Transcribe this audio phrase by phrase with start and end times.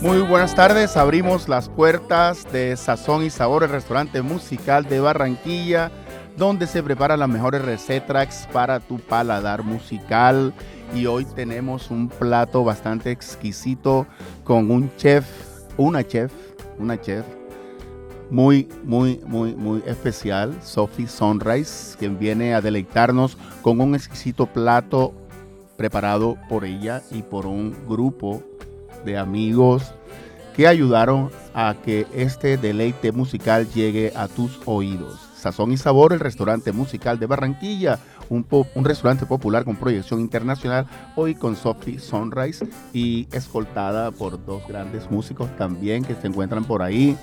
[0.00, 5.90] Muy buenas tardes, abrimos las puertas de Sazón y Sabor, el restaurante musical de Barranquilla,
[6.36, 10.52] donde se preparan las mejores recetas para tu paladar musical.
[10.94, 14.06] Y hoy tenemos un plato bastante exquisito
[14.44, 15.24] con un chef,
[15.78, 16.30] una chef,
[16.78, 17.24] una chef
[18.34, 25.14] muy, muy, muy, muy especial, Sophie Sunrise, quien viene a deleitarnos con un exquisito plato
[25.76, 28.42] preparado por ella y por un grupo
[29.04, 29.94] de amigos
[30.56, 35.20] que ayudaron a que este deleite musical llegue a tus oídos.
[35.36, 38.44] Sazón y Sabor, el restaurante musical de Barranquilla, un,
[38.84, 45.54] restaurante popular con proyección internacional, hoy con Sophie Sunrise y escoltada por dos grandes músicos
[45.56, 47.16] también que se encuentran por ahí.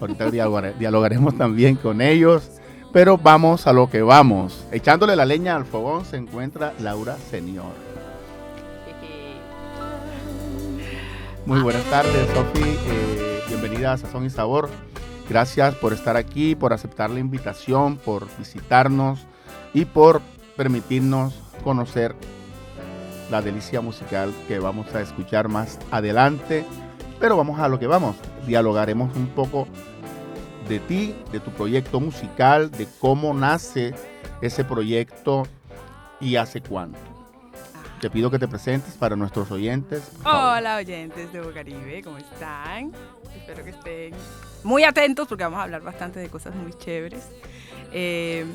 [0.00, 0.30] Ahorita
[0.78, 2.50] dialogaremos también con ellos.
[2.92, 4.66] Pero vamos a lo que vamos.
[4.72, 7.72] Echándole la leña al fogón se encuentra Laura Senior.
[11.46, 12.62] Muy buenas tardes, Sofi.
[12.64, 14.68] Eh, bienvenida a Sazón y Sabor.
[15.28, 19.24] Gracias por estar aquí, por aceptar la invitación, por visitarnos
[19.72, 20.20] y por
[20.56, 22.14] permitirnos conocer
[23.30, 26.64] la delicia musical que vamos a escuchar más adelante.
[27.20, 28.16] Pero vamos a lo que vamos.
[28.46, 29.68] Dialogaremos un poco
[30.68, 33.94] de ti, de tu proyecto musical, de cómo nace
[34.40, 35.46] ese proyecto
[36.20, 36.98] y hace cuánto.
[38.00, 40.10] Te pido que te presentes para nuestros oyentes.
[40.24, 42.92] Hola oyentes de Bocaribe, ¿cómo están?
[43.36, 44.14] Espero que estén
[44.64, 47.28] muy atentos porque vamos a hablar bastante de cosas muy chéveres.
[47.92, 48.46] Eh,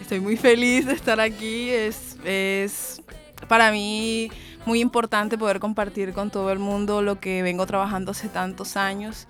[0.00, 1.70] estoy muy feliz de estar aquí.
[1.70, 3.02] Es, es
[3.48, 4.30] para mí
[4.66, 9.26] muy importante poder compartir con todo el mundo lo que vengo trabajando hace tantos años.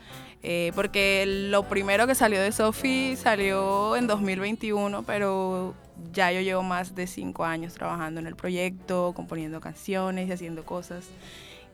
[0.46, 5.74] Eh, porque lo primero que salió de Sophie salió en 2021, pero
[6.12, 10.64] ya yo llevo más de cinco años trabajando en el proyecto, componiendo canciones y haciendo
[10.64, 11.06] cosas.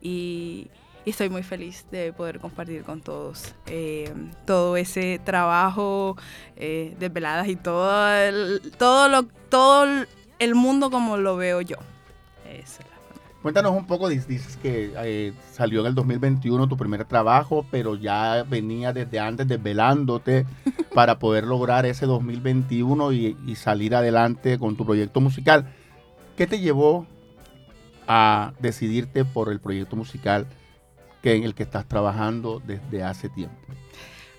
[0.00, 0.68] Y,
[1.10, 4.12] estoy muy feliz de poder compartir con todos eh,
[4.46, 6.16] todo ese trabajo
[6.56, 7.90] eh, de veladas y todo
[8.78, 10.06] todo, lo, todo
[10.38, 11.76] el mundo como lo veo yo.
[12.50, 12.82] Eso.
[13.42, 18.42] Cuéntanos un poco, dices que eh, salió en el 2021 tu primer trabajo, pero ya
[18.42, 20.44] venía desde antes desvelándote
[20.94, 25.72] para poder lograr ese 2021 y, y, salir adelante con tu proyecto musical.
[26.36, 27.06] ¿Qué te llevó
[28.06, 30.46] a decidirte por el proyecto musical
[31.22, 33.56] que en el que estás trabajando desde hace tiempo?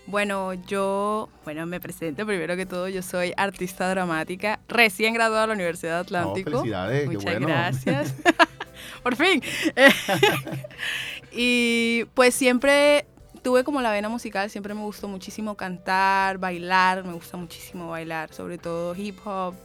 [0.08, 5.48] Bueno, yo, bueno, me presento primero que todo, yo soy artista dramática, recién graduada de
[5.48, 6.50] la Universidad Atlántico.
[6.52, 7.48] felicidades, Muchas qué bueno.
[7.48, 8.16] gracias.
[9.04, 9.42] por fin.
[11.32, 13.06] y pues siempre
[13.42, 18.34] tuve como la vena musical, siempre me gustó muchísimo cantar, bailar, me gusta muchísimo bailar,
[18.34, 19.56] sobre todo hip hop,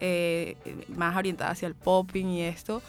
[0.00, 0.56] eh,
[0.88, 2.82] más orientada hacia el popping y esto.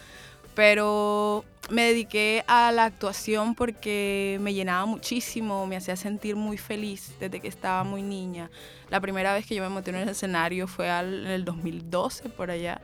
[0.56, 7.16] Pero me dediqué a la actuación porque me llenaba muchísimo, me hacía sentir muy feliz
[7.20, 8.50] desde que estaba muy niña.
[8.90, 12.52] La primera vez que yo me monté en el escenario fue en el 2012, por
[12.52, 12.82] allá.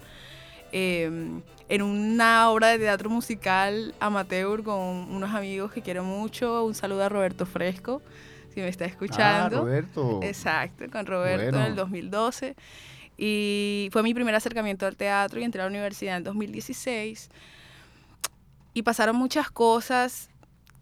[0.72, 6.64] Em, en una obra de teatro musical amateur con unos amigos que quiero mucho.
[6.64, 8.02] Un saludo a Roberto Fresco,
[8.54, 9.58] si me está escuchando.
[9.58, 10.20] Ah, Roberto.
[10.24, 12.56] Exacto, con Roberto en el 2012.
[13.18, 17.30] Y fue mi primer acercamiento al teatro y entré a la universidad en 2016.
[18.80, 20.30] Y pasaron muchas cosas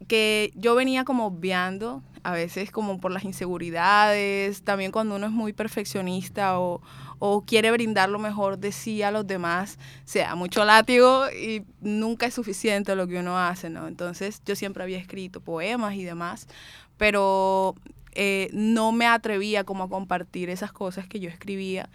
[0.06, 5.32] que yo venía como obviando, a veces como por las inseguridades, también cuando uno es
[5.32, 6.80] muy perfeccionista o,
[7.18, 12.26] o quiere brindar lo mejor de sí a los demás, sea mucho látigo y nunca
[12.26, 13.88] es suficiente lo que uno hace, ¿no?
[13.88, 16.46] Entonces yo siempre había escrito poemas y demás,
[16.98, 17.74] pero
[18.12, 21.90] eh, no me atrevía como a compartir esas cosas que yo escribía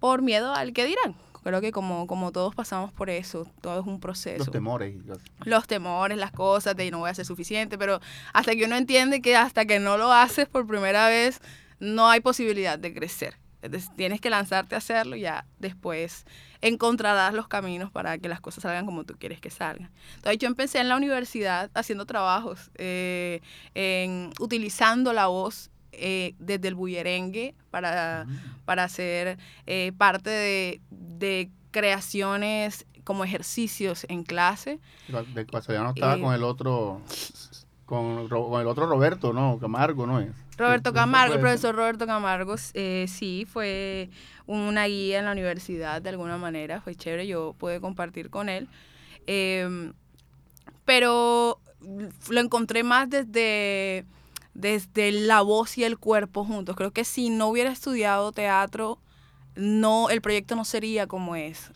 [0.00, 1.14] por miedo al que dirán.
[1.44, 4.38] Creo que como, como todos pasamos por eso, todo es un proceso.
[4.38, 4.96] Los temores.
[5.44, 8.00] Los temores, las cosas de no voy a ser suficiente, pero
[8.32, 11.40] hasta que uno entiende que hasta que no lo haces por primera vez,
[11.78, 13.36] no hay posibilidad de crecer
[13.96, 16.24] tienes que lanzarte a hacerlo y ya después
[16.60, 19.90] encontrarás los caminos para que las cosas salgan como tú quieres que salgan.
[20.16, 23.40] Entonces yo empecé en la universidad haciendo trabajos, eh,
[23.74, 28.64] en, utilizando la voz eh, desde el bullerengue para, mm.
[28.64, 34.80] para hacer eh, parte de, de, creaciones como ejercicios en clase.
[35.08, 37.02] De ya no estaba con el otro
[37.84, 39.58] con, con, el otro Roberto, ¿no?
[39.58, 40.30] Camargo, ¿no es?
[40.56, 44.08] Roberto Camargo, el profesor Roberto Camargo, eh, sí, fue
[44.46, 48.68] una guía en la universidad de alguna manera, fue chévere, yo pude compartir con él.
[49.26, 49.92] Em,
[50.84, 51.60] pero
[52.28, 54.04] lo encontré más desde,
[54.54, 56.76] desde la voz y el cuerpo juntos.
[56.76, 58.98] Creo que si no hubiera estudiado teatro
[59.56, 61.70] no, el proyecto no sería como es,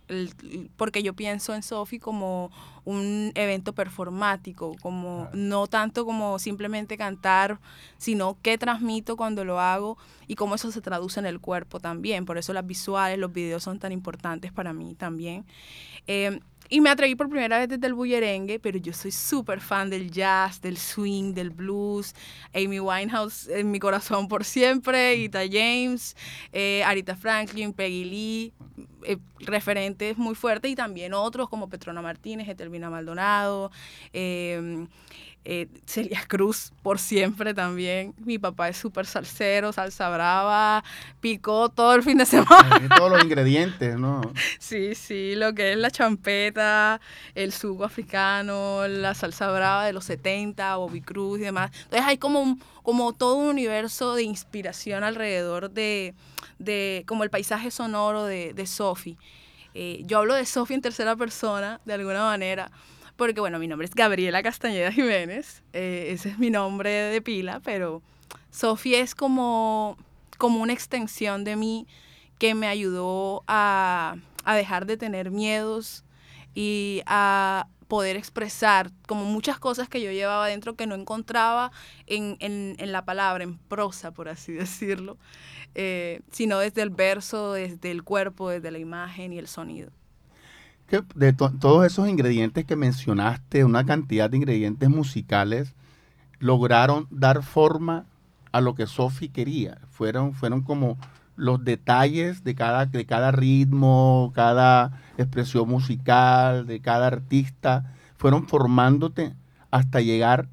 [0.77, 2.51] porque yo pienso en Sofi como
[2.85, 7.61] un evento performático, como no tanto como simplemente cantar,
[7.97, 9.97] sino qué transmito cuando lo hago
[10.27, 12.25] y cómo eso se traduce en el cuerpo también.
[12.25, 15.45] Por eso las visuales, los videos son tan importantes para mí también.
[16.09, 19.88] Eh, y me atreví por primera vez desde el bullerengue, pero yo soy súper fan
[19.91, 22.15] del jazz, del swing, del blues.
[22.55, 26.17] Amy Winehouse en mi corazón por siempre, Ita James,
[26.53, 28.53] eh, Arita Franklin, Peggy Lee,
[29.05, 33.70] eh, referentes muy fuertes y también otros como Petrona Martínez, Etelvina Maldonado.
[34.12, 34.87] Eh,
[35.50, 38.15] eh, Celia Cruz por siempre también.
[38.19, 40.85] Mi papá es súper salsero, salsa brava,
[41.21, 42.87] picó todo el fin de semana.
[42.95, 44.21] todos los ingredientes, ¿no?
[44.59, 47.00] Sí, sí, lo que es la champeta,
[47.35, 51.71] el sugo africano, la salsa brava de los 70, Bobby Cruz y demás.
[51.85, 56.15] Entonces hay como, como todo un universo de inspiración alrededor de,
[56.59, 59.17] de como el paisaje sonoro de, de Sophie.
[59.73, 62.71] Eh, yo hablo de Sophie en tercera persona, de alguna manera,
[63.19, 67.61] porque bueno, mi nombre es Gabriela Castañeda Jiménez, eh, ese es mi nombre de pila,
[67.65, 68.00] pero
[68.53, 69.99] Sofía es como,
[70.38, 71.88] como una extensión de mí
[72.38, 76.05] que me ayudó a, a dejar de tener miedos
[76.55, 81.73] y a poder expresar como muchas cosas que yo llevaba dentro que no encontraba
[82.06, 85.19] en, en, en la palabra, en prosa, por así decirlo,
[85.75, 89.91] eh, sino desde el verso, desde el cuerpo, desde la imagen y el sonido
[90.88, 95.75] que de todos esos ingredientes que mencionaste, una cantidad de ingredientes musicales,
[96.40, 98.06] lograron dar forma
[98.52, 99.79] a lo que Sophie quería.
[99.90, 100.96] Fueron, fueron como
[101.37, 109.34] los detalles de cada, de cada ritmo, cada expresión musical, de cada artista, fueron formándote
[109.70, 110.49] hasta llegar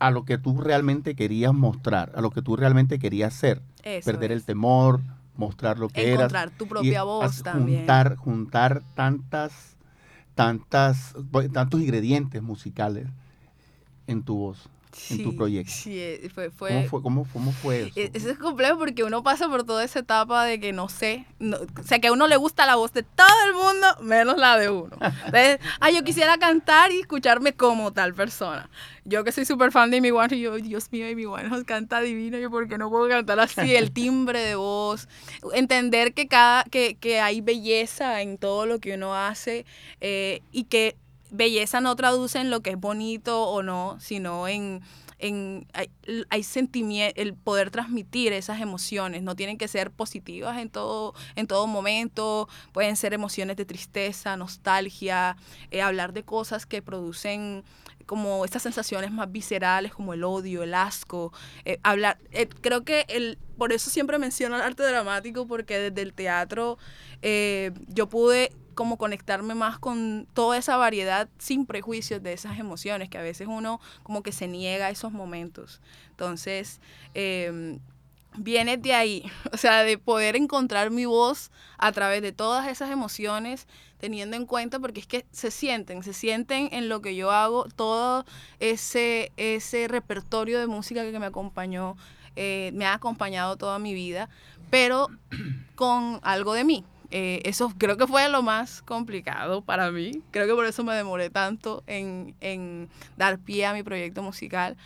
[0.00, 3.62] a lo que tú realmente querías mostrar, a lo que tú realmente querías ser.
[4.04, 5.00] Perder el temor,
[5.40, 7.80] mostrar lo que Encontrar Encontrar tu propia voz también.
[7.80, 9.76] Juntar, juntar tantas,
[10.34, 11.14] tantas,
[11.52, 13.08] tantos ingredientes musicales
[14.06, 14.68] en tu voz
[15.10, 15.72] en tu proyecto.
[15.72, 17.92] Sí, eh, fue, fue, ¿Cómo, fue, fue eso?
[17.96, 21.26] E, eso es complejo porque uno pasa por toda esa etapa de que no sé,
[21.40, 24.56] o sea, que a uno le gusta la voz de todo el mundo, menos la
[24.58, 24.96] de uno.
[25.00, 28.68] Entonces, ah, yo quisiera cantar y escucharme como tal persona.
[29.04, 32.38] Yo que soy súper fan de Amy Winehouse, yo, Dios mío, Amy Winehouse canta divino,
[32.38, 35.08] yo por qué no puedo cantar así, el timbre de voz,
[35.54, 39.64] entender que, cada, que, que hay belleza en todo lo que uno hace
[40.00, 40.96] eh, y que
[41.30, 44.82] belleza no traduce en lo que es bonito o no, sino en,
[45.20, 45.90] en hay,
[46.30, 51.46] hay sentimiento, el poder transmitir esas emociones, no tienen que ser positivas en todo, en
[51.46, 55.36] todo momento, pueden ser emociones de tristeza, nostalgia,
[55.70, 57.64] eh, hablar de cosas que producen
[58.06, 61.32] como estas sensaciones más viscerales como el odio, el asco,
[61.64, 66.02] eh, hablar, eh, creo que el, por eso siempre menciono el arte dramático, porque desde
[66.02, 66.78] el teatro
[67.88, 73.18] yo pude como conectarme más con toda esa variedad sin prejuicios de esas emociones, que
[73.18, 75.80] a veces uno como que se niega a esos momentos.
[76.10, 76.80] Entonces,
[77.14, 77.78] eh,
[78.36, 82.90] viene de ahí, o sea, de poder encontrar mi voz a través de todas esas
[82.90, 83.66] emociones,
[83.98, 87.66] teniendo en cuenta, porque es que se sienten, se sienten en lo que yo hago,
[87.76, 88.24] todo
[88.58, 91.96] ese, ese repertorio de música que me acompañó,
[92.36, 94.30] eh, me ha acompañado toda mi vida,
[94.70, 95.08] pero
[95.74, 100.22] con algo de mí, eh, eso creo que fue lo más complicado para mí.
[100.30, 104.76] Creo que por eso me demoré tanto en, en dar pie a mi proyecto musical.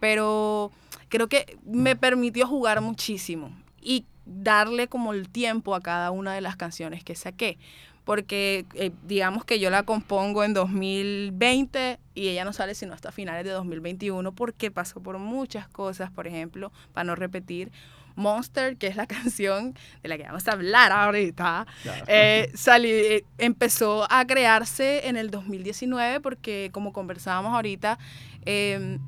[0.00, 0.70] Pero
[1.08, 3.50] creo que me permitió jugar muchísimo
[3.80, 7.58] y darle como el tiempo a cada una de las canciones que saqué.
[8.04, 13.12] Porque eh, digamos que yo la compongo en 2020 y ella no sale sino hasta
[13.12, 17.72] finales de 2021 porque pasó por muchas cosas, por ejemplo, para no repetir
[18.16, 21.66] Monster, que es la canción de la que vamos a hablar ahorita,
[22.06, 27.98] eh, eh, empezó a crearse en el 2019 porque, como conversábamos ahorita,
[28.44, 28.98] em,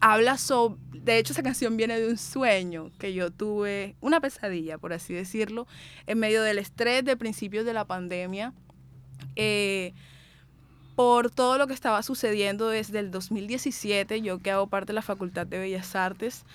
[0.00, 4.78] habla sobre, de hecho esa canción viene de un sueño que yo tuve, una pesadilla,
[4.78, 5.66] por así decirlo,
[6.06, 8.52] en medio del estrés de principios de la pandemia.
[9.34, 9.94] Eh,
[10.96, 15.02] por todo lo que estaba sucediendo desde el 2017, yo que hago parte de la
[15.02, 16.46] Facultad de Bellas Artes,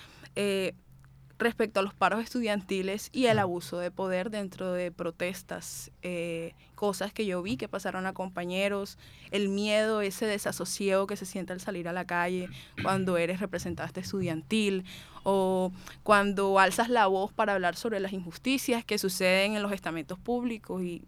[1.42, 7.12] respecto a los paros estudiantiles y el abuso de poder dentro de protestas, eh, cosas
[7.12, 8.98] que yo vi que pasaron a compañeros,
[9.30, 12.48] el miedo, ese desasosiego que se siente al salir a la calle
[12.82, 14.84] cuando eres representante estudiantil
[15.24, 15.72] o
[16.02, 20.82] cuando alzas la voz para hablar sobre las injusticias que suceden en los estamentos públicos
[20.82, 21.02] y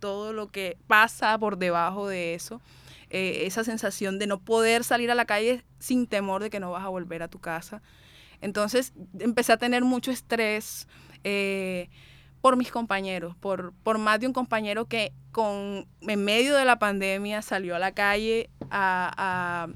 [0.00, 2.60] todo lo que pasa por debajo de eso.
[3.10, 6.70] Eh, esa sensación de no poder salir a la calle sin temor de que no
[6.70, 7.82] vas a volver a tu casa.
[8.40, 10.88] Entonces empecé a tener mucho estrés,
[11.24, 11.88] eh,
[12.40, 16.78] por mis compañeros, por, por más de un compañero que con, en medio de la
[16.78, 19.68] pandemia salió a la calle a,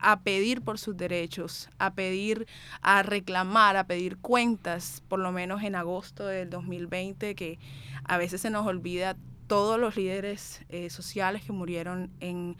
[0.00, 2.46] a, pedir por sus derechos, a pedir,
[2.82, 7.58] a reclamar, a pedir cuentas, por lo menos en agosto del 2020, que
[8.04, 9.16] a veces se nos olvida
[9.46, 12.56] todos los líderes eh, sociales que murieron en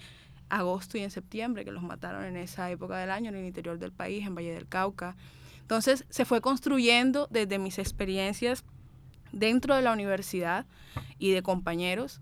[0.52, 3.78] agosto y en septiembre, que los mataron en esa época del año en el interior
[3.78, 5.16] del país, en Valle del Cauca.
[5.60, 8.64] Entonces se fue construyendo desde mis experiencias
[9.32, 10.66] dentro de la universidad
[11.18, 12.20] y de compañeros,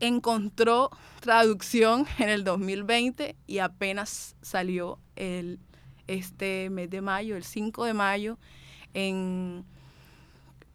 [0.00, 5.58] encontró traducción en el 2020 y apenas salió el,
[6.06, 8.38] este mes de mayo, el 5 de mayo,
[8.94, 9.64] en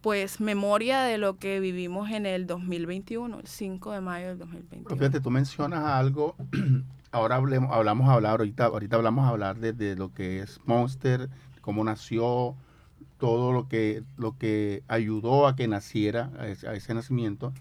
[0.04, 4.96] pues memoria de lo que vivimos en el 2021, el 5 de mayo del 2021.
[4.96, 6.36] Fíjate, tú mencionas algo,
[7.12, 10.60] ahora hablemos, hablamos a hablar, ahorita, ahorita hablamos a hablar de, de lo que es
[10.66, 11.30] Monster,
[11.62, 12.56] cómo nació,
[13.24, 17.54] todo lo que, lo que ayudó a que naciera, a ese, nacimiento.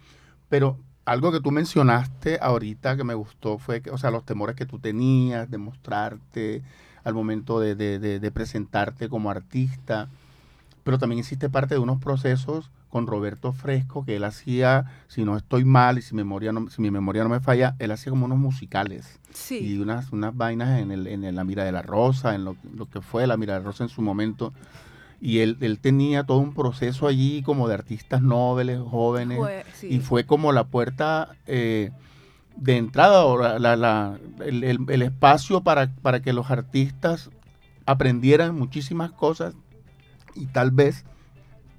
[0.49, 4.57] Pero algo que tú mencionaste ahorita que me gustó fue, que, o sea, los temores
[4.57, 6.63] que tú tenías de mostrarte
[7.05, 10.09] al momento de, de, presentarte como artista.
[10.85, 15.37] Pero también hiciste parte de unos procesos con Roberto Fresco, que él hacía, si no
[15.37, 18.27] estoy mal y si, memoria no, si mi memoria no me falla, él hacía como
[18.27, 19.19] unos musicales.
[19.33, 19.59] Sí.
[19.59, 22.87] Y unas, unas vainas en, el, en la Mira de la Rosa, en lo, lo
[22.87, 24.53] que fue la Mira de la Rosa en su momento
[25.23, 29.39] y él, él, tenía todo un proceso allí como de artistas nobles, jóvenes,
[29.81, 31.93] y fue como la puerta eh,
[32.57, 37.31] de entrada, o la, la, el, el, espacio para, para que los artistas
[37.87, 39.55] aprendieran muchísimas cosas
[40.35, 41.05] y tal vez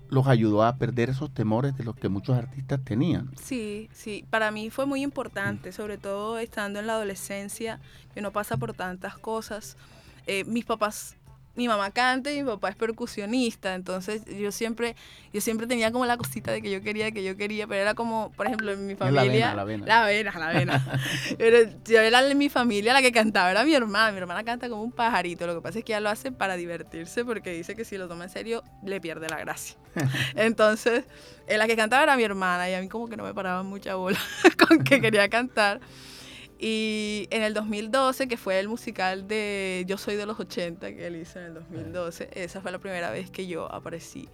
[0.09, 3.31] los ayudó a perder esos temores de los que muchos artistas tenían.
[3.41, 5.73] Sí, sí, para mí fue muy importante, mm.
[5.73, 7.79] sobre todo estando en la adolescencia,
[8.13, 9.75] que uno pasa por tantas cosas.
[10.27, 11.15] Eh, mis papás
[11.55, 14.95] mi mamá canta y mi papá es percusionista, entonces yo siempre,
[15.31, 17.93] yo siempre tenía como la cosita de que yo quería, que yo quería, pero era
[17.93, 19.53] como, por ejemplo, en mi familia...
[19.53, 20.39] La vena, la vena.
[20.39, 21.01] La vena,
[21.37, 24.67] pero yo era en mi familia la que cantaba, era mi hermana, mi hermana canta
[24.67, 27.75] como un pajarito, lo que pasa es que ella lo hace para divertirse porque dice
[27.75, 29.77] que si lo toma en serio le pierde la gracia.
[30.35, 31.05] Entonces,
[31.47, 33.95] la que cantaba era mi hermana y a mí como que no me paraba mucha
[33.95, 34.19] bola
[34.67, 35.79] con que quería cantar.
[36.59, 41.07] Y en el 2012, que fue el musical de Yo Soy de los 80 que
[41.07, 44.29] él hizo en el 2012, esa fue la primera vez que yo aparecí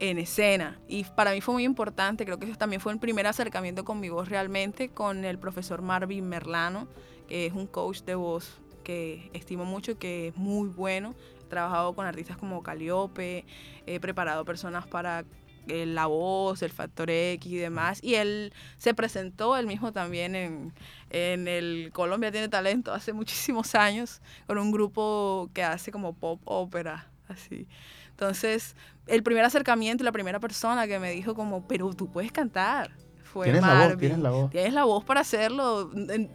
[0.00, 0.80] en escena.
[0.88, 4.00] Y para mí fue muy importante, creo que eso también fue el primer acercamiento con
[4.00, 6.88] mi voz realmente, con el profesor Marvin Merlano,
[7.28, 11.14] que es un coach de voz que estimo mucho, que es muy bueno.
[11.42, 13.44] He trabajado con artistas como Caliope,
[13.86, 15.24] he preparado personas para
[15.68, 18.00] la voz, el factor X y demás.
[18.02, 20.72] Y él se presentó él mismo también en,
[21.10, 26.40] en el Colombia Tiene Talento hace muchísimos años con un grupo que hace como pop
[26.44, 27.66] ópera, así.
[28.10, 28.74] Entonces,
[29.06, 32.90] el primer acercamiento y la primera persona que me dijo como, pero tú puedes cantar.
[33.22, 33.78] Fue ¿Tienes Marvin.
[33.78, 34.50] La voz, tienes la voz.
[34.50, 35.90] Tienes la voz para hacerlo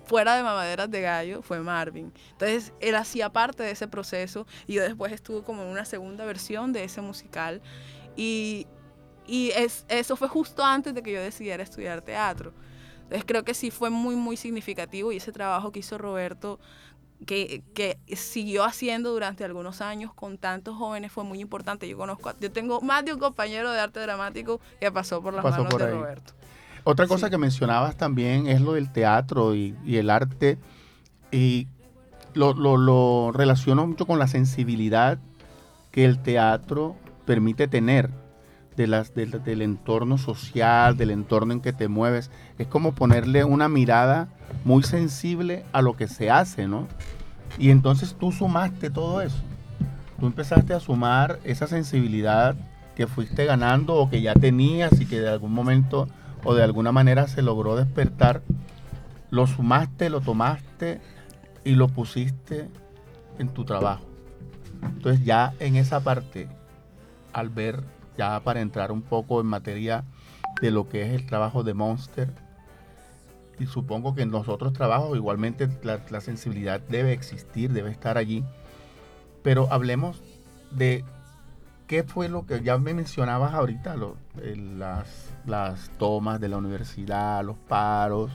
[0.05, 2.13] fuera de mamaderas de gallo, fue Marvin.
[2.31, 6.23] Entonces, él hacía parte de ese proceso y yo después estuve como en una segunda
[6.23, 7.61] versión de ese musical.
[8.15, 8.67] Y
[9.27, 12.53] y es, eso fue justo antes de que yo decidiera estudiar teatro.
[13.03, 16.59] Entonces creo que sí fue muy, muy significativo y ese trabajo que hizo Roberto,
[17.25, 21.87] que, que siguió haciendo durante algunos años con tantos jóvenes, fue muy importante.
[21.87, 25.43] Yo conozco, yo tengo más de un compañero de arte dramático que pasó por las
[25.43, 26.33] manos de Roberto.
[26.85, 30.57] Otra cosa que mencionabas también es lo del teatro y, y el arte.
[31.31, 31.67] Y
[32.33, 35.17] lo, lo, lo relaciono mucho con la sensibilidad
[35.91, 38.09] que el teatro permite tener
[38.75, 42.31] del entorno social, del entorno en que te mueves.
[42.57, 44.27] Es como ponerle una mirada
[44.65, 46.87] muy sensible a lo que se hace, ¿no?
[47.57, 49.41] Y entonces tú sumaste todo eso.
[50.19, 52.55] Tú empezaste a sumar esa sensibilidad
[52.95, 56.07] que fuiste ganando o que ya tenías y que de algún momento
[56.43, 58.41] o de alguna manera se logró despertar.
[59.29, 61.01] Lo sumaste, lo tomaste
[61.63, 62.69] y lo pusiste
[63.39, 64.05] en tu trabajo.
[64.81, 66.49] Entonces ya en esa parte,
[67.31, 67.83] al ver
[68.17, 70.03] ya para entrar un poco en materia
[70.61, 72.33] de lo que es el trabajo de Monster.
[73.59, 78.43] Y supongo que en los otros trabajos igualmente la, sensibilidad debe existir, debe estar allí.
[79.43, 80.21] Pero hablemos
[80.71, 81.03] de
[81.87, 83.95] qué fue lo que ya me mencionabas ahorita,
[84.35, 88.31] las, las tomas de la universidad, los paros,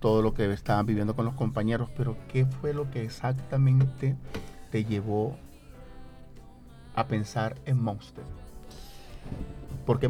[0.00, 4.16] todo lo que estaban viviendo con los compañeros, pero ¿qué fue lo que exactamente
[4.70, 5.36] te llevó
[6.94, 8.41] a pensar en Monster?
[9.86, 10.08] ¿Por qué?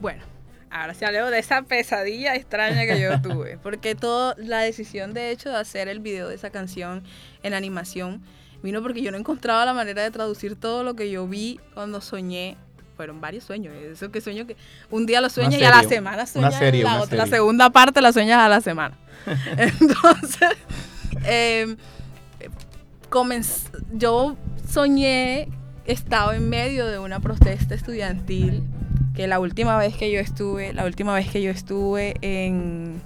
[0.00, 0.22] Bueno,
[0.70, 3.58] ahora sí hablo de esa pesadilla extraña que yo tuve.
[3.58, 7.02] Porque toda la decisión, de hecho, de hacer el video de esa canción
[7.42, 8.22] en animación
[8.62, 12.00] vino porque yo no encontraba la manera de traducir todo lo que yo vi cuando
[12.00, 12.56] soñé
[12.96, 13.74] fueron varios sueños.
[13.74, 14.56] Eso que sueño que
[14.90, 17.18] un día lo sueñas y a la semana sueñas la otra.
[17.18, 18.96] La segunda parte la sueñas a la semana.
[19.58, 20.50] Entonces,
[21.24, 21.76] eh,
[23.92, 24.36] yo
[24.68, 25.48] soñé,
[25.86, 28.64] estaba en medio de una protesta estudiantil,
[29.14, 33.02] que la última vez que yo estuve, la última vez que yo estuve en,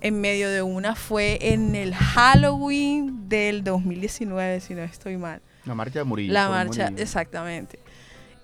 [0.00, 5.42] en medio de una fue en el Halloween del 2019, si no estoy mal.
[5.64, 6.32] La marcha de Murillo.
[6.32, 7.80] La marcha, exactamente.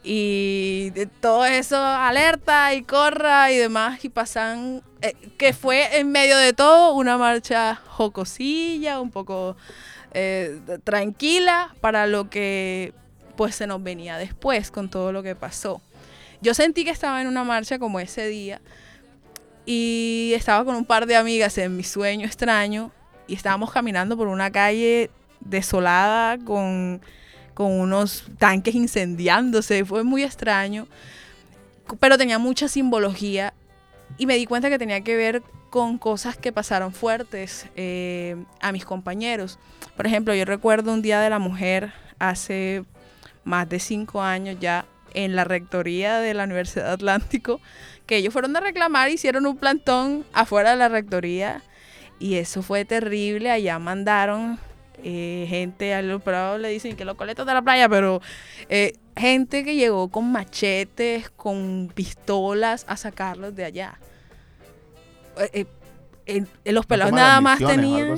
[0.03, 6.11] Y de todo eso, alerta y corra y demás, y pasan, eh, que fue en
[6.11, 9.57] medio de todo una marcha jocosilla, un poco
[10.13, 12.93] eh, tranquila para lo que
[13.37, 15.81] pues se nos venía después con todo lo que pasó.
[16.41, 18.61] Yo sentí que estaba en una marcha como ese día
[19.65, 22.91] y estaba con un par de amigas en mi sueño extraño
[23.29, 25.11] y estábamos caminando por una calle
[25.41, 27.01] desolada con,
[27.55, 29.85] con unos tanques incendiándose.
[29.85, 30.89] Fue muy extraño,
[32.01, 33.55] pero tenía mucha simbología
[34.19, 38.73] y me di cuenta que tenía que ver con cosas que pasaron fuertes eh, a
[38.73, 39.59] mis compañeros.
[39.97, 42.85] Por ejemplo, yo recuerdo un Día de la Mujer hace
[43.45, 44.85] más de cinco años ya
[45.15, 47.61] en la rectoría de la Universidad Atlántico,
[48.07, 51.63] que ellos fueron a reclamar, hicieron un plantón afuera de la rectoría
[52.19, 53.51] y eso fue terrible.
[53.51, 54.59] Allá mandaron
[55.03, 58.21] eh, gente a los prados, le dicen que los coletos de la playa, pero
[58.69, 63.99] eh, gente que llegó con machetes, con pistolas a sacarlos de allá.
[65.53, 65.67] Eh,
[66.27, 68.17] eh, los pelados nada más tenían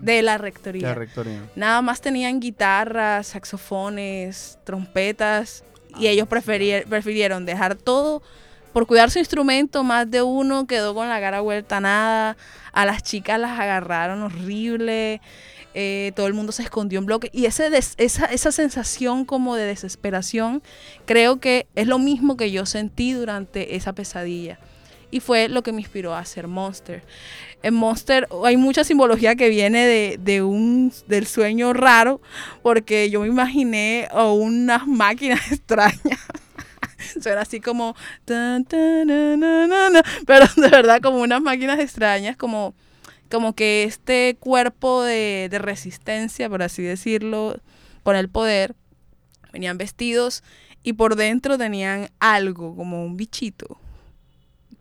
[0.00, 0.96] de la rectoría,
[1.54, 5.64] Nada más tenían guitarras, saxofones, trompetas
[5.98, 8.22] y ah, ellos prefirieron dejar todo
[8.72, 9.84] por cuidar su instrumento.
[9.84, 12.36] Más de uno quedó con la cara vuelta a nada.
[12.72, 15.22] A las chicas las agarraron horrible.
[15.72, 17.30] Eh, todo el mundo se escondió en bloque.
[17.32, 20.62] Y ese esa, esa sensación como de desesperación,
[21.06, 24.58] creo que es lo mismo que yo sentí durante esa pesadilla
[25.16, 27.02] y fue lo que me inspiró a hacer Monster.
[27.62, 32.20] En Monster hay mucha simbología que viene de, un, del sueño raro,
[32.62, 36.20] porque yo me imaginé unas máquinas extrañas.
[37.20, 37.96] Suena así como...
[38.26, 38.66] pero
[40.56, 42.74] de verdad como unas máquinas extrañas, como,
[43.30, 47.58] como que este cuerpo de, de resistencia, por así decirlo,
[48.02, 48.74] con el poder,
[49.52, 50.42] venían vestidos
[50.82, 53.80] y por dentro tenían algo, como un bichito,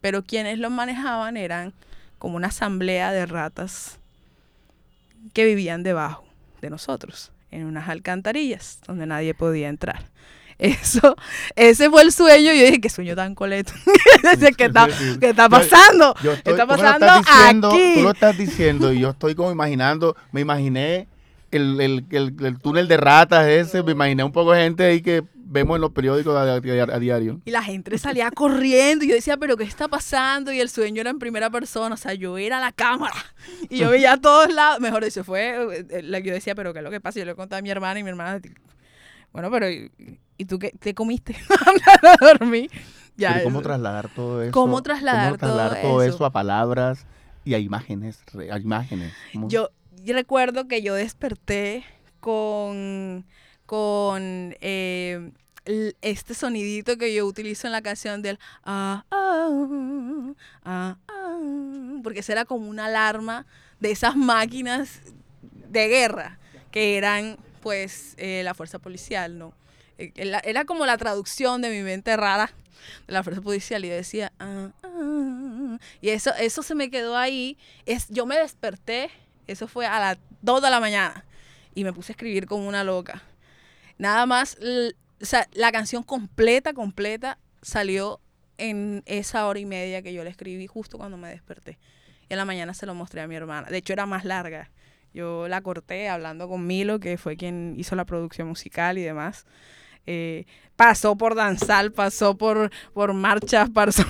[0.06, 1.74] pero quienes lo manejaban eran
[2.20, 3.98] como una asamblea de ratas
[5.34, 6.24] que vivían debajo
[6.62, 10.12] de nosotros, en unas alcantarillas donde nadie podía entrar.
[10.60, 11.16] Eso,
[11.56, 12.54] ese fue el sueño.
[12.54, 13.74] Yo dije, qué sueño tan coleto.
[14.56, 14.88] ¿Qué, está,
[15.20, 16.16] ¿Qué está pasando?
[16.22, 17.96] ¿Qué está pasando aquí?
[17.96, 21.08] Tú lo estás diciendo y yo estoy como imaginando, me imaginé
[21.56, 25.24] el, el, el, túnel de ratas ese, me imaginé un poco de gente ahí que
[25.56, 27.42] vemos en los periódicos a, diario.
[27.46, 30.52] Y la gente salía corriendo y yo decía, pero ¿qué está pasando?
[30.52, 33.16] Y el sueño era en primera persona, o sea, yo era la cámara
[33.70, 34.80] y yo veía a todos lados.
[34.80, 37.20] Mejor dicho, fue, eh, yo decía, pero ¿qué es lo que pasa?
[37.20, 38.42] Yo le contaba a mi hermana y mi hermana,
[39.32, 41.36] bueno, pero ¿y, tú qué, qué comiste?
[42.22, 42.70] dormí.
[43.18, 44.52] Ya, ¿Cómo trasladar todo eso?
[44.52, 46.26] ¿Cómo trasladar, todo, eso?
[46.26, 47.06] a palabras
[47.46, 48.22] y a imágenes?
[48.52, 49.14] A imágenes.
[49.48, 49.70] Yo,
[50.14, 51.84] recuerdo que yo desperté
[52.20, 53.26] con
[53.66, 55.32] con eh,
[56.02, 61.40] este sonidito que yo utilizo en la canción del ah, ah, ah, ah,
[62.04, 63.48] porque esa era como una alarma
[63.80, 65.02] de esas máquinas
[65.70, 66.40] de guerra
[66.72, 69.54] que eran pues eh, la fuerza policial, ¿no?
[69.98, 70.12] Eh,
[70.44, 72.52] era como la traducción de mi mente rara
[73.08, 77.18] de la fuerza policial y yo decía, ah, ah, y eso, eso se me quedó
[77.18, 79.10] ahí, es, yo me desperté,
[79.48, 81.26] eso fue a las 2 de la mañana
[81.74, 83.22] y me puse a escribir como una loca.
[83.98, 84.58] Nada más,
[85.54, 88.20] la canción completa, completa, salió
[88.58, 91.78] en esa hora y media que yo la escribí justo cuando me desperté.
[92.30, 93.68] Y en la mañana se lo mostré a mi hermana.
[93.70, 94.72] De hecho, era más larga.
[95.14, 99.46] Yo la corté hablando con Milo, que fue quien hizo la producción musical y demás.
[100.06, 104.04] Eh, pasó por danzar, pasó por, por marchas, pasó...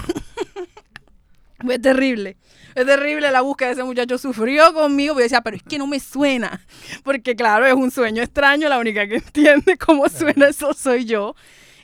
[1.60, 2.38] Fue terrible.
[2.76, 4.18] Es terrible la búsqueda de ese muchacho.
[4.18, 6.62] Sufrió conmigo, pero decía, pero es que no me suena.
[7.04, 8.68] Porque claro, es un sueño extraño.
[8.68, 11.36] La única que entiende cómo suena eso soy yo.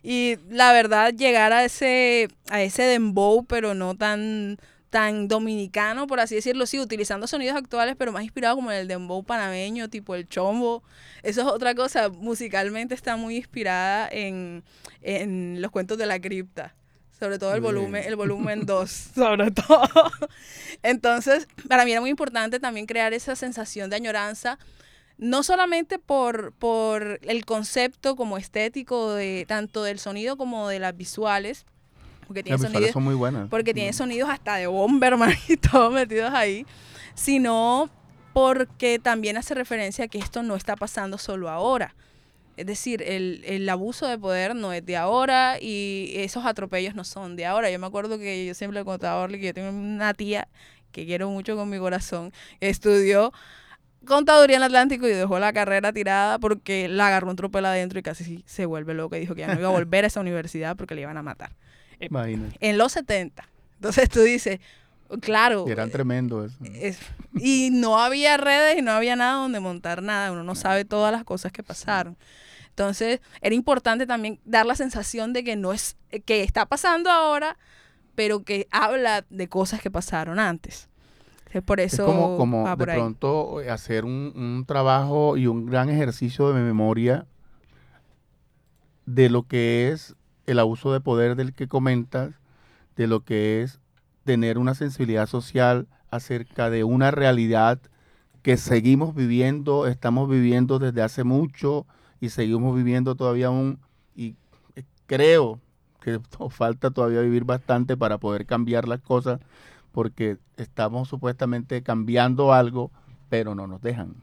[0.03, 4.57] Y la verdad, llegar a ese, a ese dembow, pero no tan,
[4.89, 8.87] tan dominicano, por así decirlo, sí, utilizando sonidos actuales, pero más inspirado como en el
[8.87, 10.83] dembow panameño, tipo el chombo.
[11.23, 12.09] Eso es otra cosa.
[12.09, 14.63] Musicalmente está muy inspirada en,
[15.01, 16.75] en los cuentos de la cripta
[17.21, 20.11] sobre todo el volumen, el volumen 2, sobre todo.
[20.81, 24.57] Entonces, para mí era muy importante también crear esa sensación de añoranza
[25.19, 30.97] no solamente por, por el concepto como estético de tanto del sonido como de las
[30.97, 31.67] visuales,
[32.25, 33.47] porque tiene, sonidos, son muy buenas.
[33.47, 36.65] porque tiene sonidos hasta de Bomberman y todos metidos ahí,
[37.13, 37.91] sino
[38.33, 41.93] porque también hace referencia a que esto no está pasando solo ahora.
[42.57, 47.03] Es decir, el, el, abuso de poder no es de ahora y esos atropellos no
[47.03, 47.71] son de ahora.
[47.71, 50.47] Yo me acuerdo que yo siempre le contaba a Orly que yo tengo una tía
[50.91, 53.31] que quiero mucho con mi corazón, estudió
[54.05, 58.03] contaduría en Atlántico y dejó la carrera tirada porque la agarró un tropel adentro y
[58.03, 60.75] casi se vuelve loco y dijo que ya no iba a volver a esa universidad
[60.75, 61.51] porque le iban a matar.
[61.99, 62.57] Imagínate.
[62.59, 63.47] En los 70.
[63.75, 64.59] Entonces tú dices,
[65.19, 65.65] claro.
[65.67, 67.03] Y eran tremendos eso.
[67.35, 70.31] y no había redes y no había nada donde montar nada.
[70.31, 72.17] Uno no sabe todas las cosas que pasaron.
[72.69, 77.57] Entonces, era importante también dar la sensación de que no es, que está pasando ahora,
[78.15, 80.87] pero que habla de cosas que pasaron antes.
[81.51, 82.05] Es por eso.
[82.05, 87.27] como, como de pronto hacer un, un, trabajo y un gran ejercicio de memoria
[89.05, 92.35] de lo que es el abuso de poder del que comentas,
[92.95, 93.80] de lo que es
[94.23, 97.79] tener una sensibilidad social acerca de una realidad
[98.41, 101.85] que seguimos viviendo, estamos viviendo desde hace mucho
[102.19, 103.79] y seguimos viviendo todavía aún.
[104.15, 104.35] Y
[104.75, 105.59] eh, creo
[106.01, 109.39] que nos falta todavía vivir bastante para poder cambiar las cosas,
[109.91, 112.91] porque estamos supuestamente cambiando algo,
[113.29, 114.15] pero no nos dejan.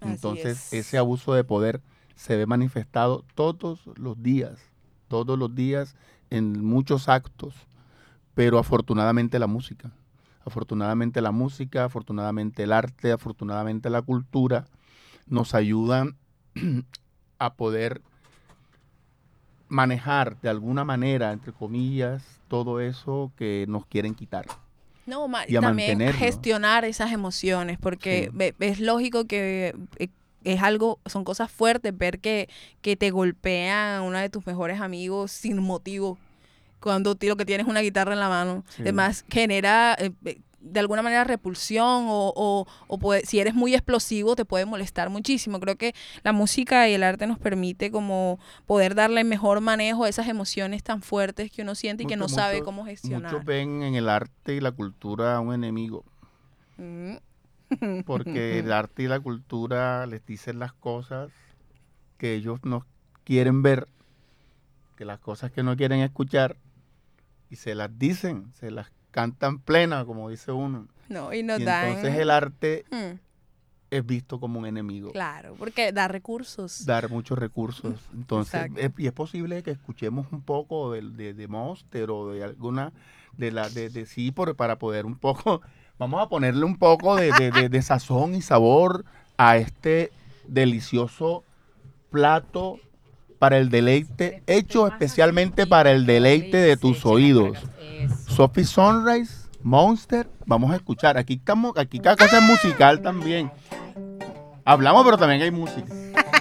[0.00, 1.80] Entonces, ese abuso de poder
[2.14, 4.58] se ve manifestado todos los días,
[5.08, 5.96] todos los días
[6.30, 7.54] en muchos actos,
[8.38, 9.90] pero afortunadamente la música,
[10.44, 14.64] afortunadamente la música, afortunadamente el arte, afortunadamente la cultura
[15.26, 16.16] nos ayudan
[17.40, 18.00] a poder
[19.66, 24.46] manejar de alguna manera, entre comillas, todo eso que nos quieren quitar.
[25.04, 30.10] No, y también gestionar esas emociones, porque es lógico que eh,
[30.44, 32.48] es algo, son cosas fuertes ver que,
[32.82, 36.18] que te golpean a uno de tus mejores amigos sin motivo.
[36.80, 38.64] Cuando lo que tienes una guitarra en la mano.
[38.78, 44.44] Además, genera eh, eh, de alguna manera repulsión o, o, si eres muy explosivo te
[44.44, 45.60] puede molestar muchísimo.
[45.60, 50.08] Creo que la música y el arte nos permite como poder darle mejor manejo a
[50.08, 53.32] esas emociones tan fuertes que uno siente y que no sabe cómo gestionar.
[53.32, 56.04] Muchos ven en el arte y la cultura un enemigo.
[56.76, 57.16] Mm.
[58.04, 61.30] Porque el arte y la cultura les dicen las cosas
[62.16, 62.84] que ellos no
[63.24, 63.88] quieren ver,
[64.96, 66.56] que las cosas que no quieren escuchar,
[67.50, 70.88] y se las dicen, se las cantan plena, como dice uno.
[71.08, 73.18] No, y nos Entonces el arte hmm.
[73.90, 75.12] es visto como un enemigo.
[75.12, 76.84] Claro, porque da recursos.
[76.84, 77.94] Dar muchos recursos.
[78.14, 82.92] Entonces, y es posible que escuchemos un poco de, de, de Monster o de alguna,
[83.36, 85.62] de la, de, de sí, por, para poder un poco,
[85.98, 89.04] vamos a ponerle un poco de, de sazón y sabor
[89.38, 90.12] a este
[90.46, 91.44] delicioso
[92.10, 92.78] plato
[93.38, 97.58] para el deleite, hecho especialmente para el deleite de tus oídos.
[98.26, 101.18] Sophie Sunrise, Monster, vamos a escuchar.
[101.18, 103.50] Aquí estamos, aquí cada cosa es musical también.
[104.64, 105.92] Hablamos, pero también hay música.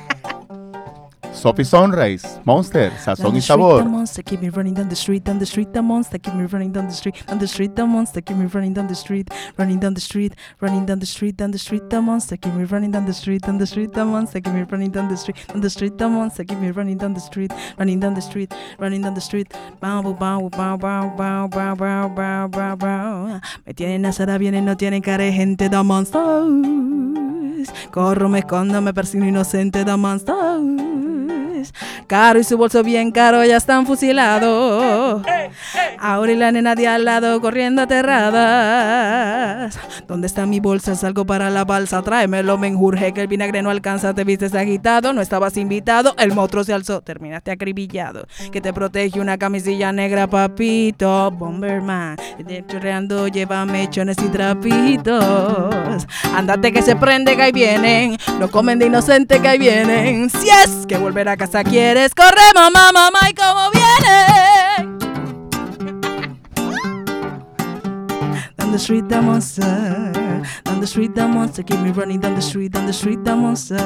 [1.37, 3.85] Sophie Sunrise, Monster, Sazón y Sabor.
[3.85, 6.71] Monster keep me running down the street, down the street, the monster keep me running
[6.71, 9.79] down the street, down the street, the monster keep me running down the street, running
[9.79, 12.89] down the street, running down the street, down the street, the monster keep me running
[12.89, 15.61] down the street, down the street, the monster keep me running down the street, down
[15.61, 19.03] the street, the monster keep me running down the street, running down the street, running
[19.03, 23.41] down the street, bow bow bow bow bow bow bow bow bow bow.
[23.63, 27.69] Me tienen azara vienen, no tienen cara de gente, the monsters.
[27.91, 29.97] Corro, me escondo, me persigo inocente, the
[32.07, 35.23] Caro y su bolso bien caro ya están fusilados.
[35.99, 39.27] Ahora y la nena de al lado corriendo aterradas.
[40.07, 40.95] ¿Dónde está mi bolsa?
[40.95, 42.01] Salgo para la balsa.
[42.01, 44.13] Tráemelo, me enjurje que el vinagre no alcanza.
[44.13, 46.15] Te vistes agitado, no estabas invitado.
[46.17, 48.25] El monstruo se alzó, terminaste acribillado.
[48.51, 51.31] Que te protege una camisilla negra, papito.
[51.31, 52.17] Bomberman,
[52.67, 56.07] chorreando, lleva mechones y trapitos.
[56.33, 58.17] Andate que se prende que ahí vienen.
[58.39, 60.29] No comen de inocente que ahí vienen.
[60.29, 62.13] Si es que volver a casa quieres.
[62.13, 64.66] Corre, mamá, mamá, y cómo viene.
[68.67, 70.41] Down the street, the monster.
[70.65, 71.63] Down the street, the monster.
[71.63, 72.73] Keep me running down the street.
[72.73, 73.77] Down the street, the monster.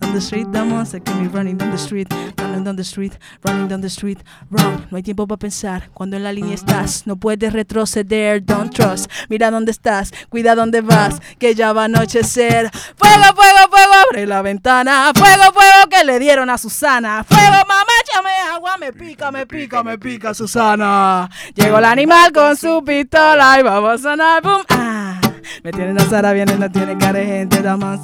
[0.00, 0.98] Down the street, the monster.
[0.98, 2.12] Keep me running down the street.
[2.36, 3.16] Running down the street.
[3.44, 4.18] Running down the street.
[4.50, 4.88] Run.
[4.90, 5.88] No hay tiempo para pensar.
[5.94, 8.44] Cuando en la línea estás, no puedes retroceder.
[8.44, 9.08] Don't trust.
[9.28, 10.10] Mira dónde estás.
[10.30, 11.20] Cuida dónde vas.
[11.38, 12.68] Que ya va a anochecer.
[12.96, 13.92] Fuego, fuego, fuego.
[14.10, 15.12] Abre la ventana.
[15.14, 15.88] Fuego, fuego.
[15.88, 17.22] Que le dieron a Susana.
[17.22, 17.95] Fuego, mamá.
[18.16, 18.78] Échame agua.
[18.78, 21.28] Me pica, me pica, me pica, Susana.
[21.54, 24.42] Llegó el animal con su pistola y vamos a sonar.
[24.42, 24.62] Boom.
[24.70, 25.20] Ah.
[25.62, 28.00] Me tienen a Sara, viene, no tiene cara de gente, da más.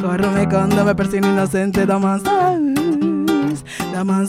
[0.00, 2.22] Corro me condo, me persino inocente, damas,
[3.92, 4.28] damas,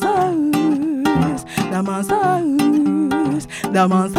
[1.71, 2.07] damas,
[3.71, 4.11] damas,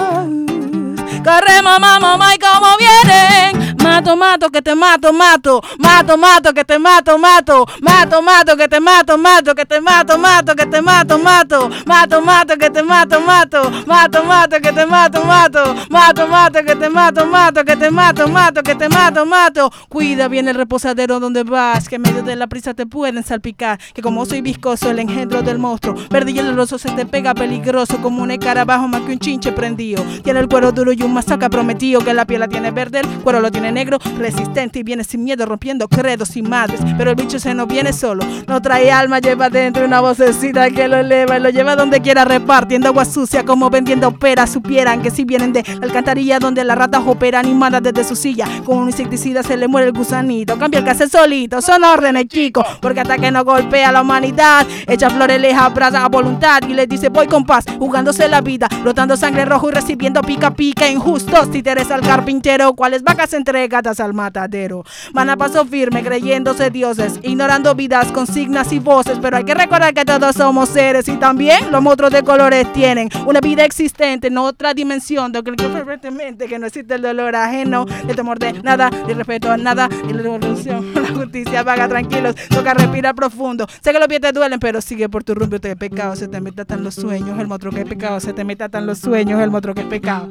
[1.24, 3.77] Corre mamá, mamá y cómo vienen.
[3.88, 5.62] Mato, mato, que te mato, mato.
[5.78, 7.66] Mato, mato, que te mato, mato.
[7.80, 9.54] Mato, mato, que te mato, mato.
[9.54, 11.70] Que te mato, mato, que te mato, mato.
[11.86, 13.70] Mato, mato, que te mato, mato.
[13.86, 15.74] Mato, mato, que te mato, mato.
[15.88, 17.64] Mato, mato, que te mato, mato.
[17.64, 19.72] Que te mato, mato, que te mato, mato.
[19.88, 21.88] Cuida bien el reposadero donde vas.
[21.88, 23.80] Que en medio de la prisa te pueden salpicar.
[23.94, 25.94] Que como soy viscoso, el engendro del monstruo.
[26.10, 28.02] Verde y el roso se te pega peligroso.
[28.02, 30.04] Como un escarabajo más que un chinche prendido.
[30.22, 32.02] Tiene el cuero duro y un masaca prometido.
[32.04, 35.24] Que la piel la tiene verde, el cuero lo tiene negro, resistente y viene sin
[35.24, 36.80] miedo, rompiendo credos y madres.
[36.96, 40.88] Pero el bicho se no viene solo, no trae alma, lleva dentro una vocecita que
[40.88, 44.50] lo eleva y lo lleva donde quiera, repartiendo agua sucia como vendiendo peras.
[44.50, 48.46] Supieran que si vienen de la alcantarilla donde las ratas operan animadas desde su silla,
[48.64, 50.58] con un insecticida se le muere el gusanito.
[50.58, 54.66] Cambia el hace solito, son órdenes, chicos, porque hasta que no golpea a la humanidad,
[54.86, 58.68] echa flores leja, brasa a voluntad y le dice voy con paz, jugándose la vida,
[58.82, 63.32] brotando sangre rojo y recibiendo pica pica injustos títeres al carpintero, cuales vacas
[63.68, 64.84] entregadas al matadero.
[65.12, 69.92] Van a paso firme creyéndose dioses, ignorando vidas, consignas y voces, pero hay que recordar
[69.92, 74.38] que todos somos seres y también los monstruos de colores tienen una vida existente en
[74.38, 78.90] otra dimensión, de que fervientemente que no existe el dolor ajeno, el temor de nada,
[79.06, 83.66] el respeto a nada, y la revolución, la justicia vaga tranquilos, toca respirar profundo.
[83.82, 86.40] Sé que los pies te duelen, pero sigue por tu rumbo, te pecado, se te
[86.40, 89.40] meta tan los sueños, el monstruo que es pecado, se te meta tan los sueños,
[89.40, 90.30] el monstruo que es pecado.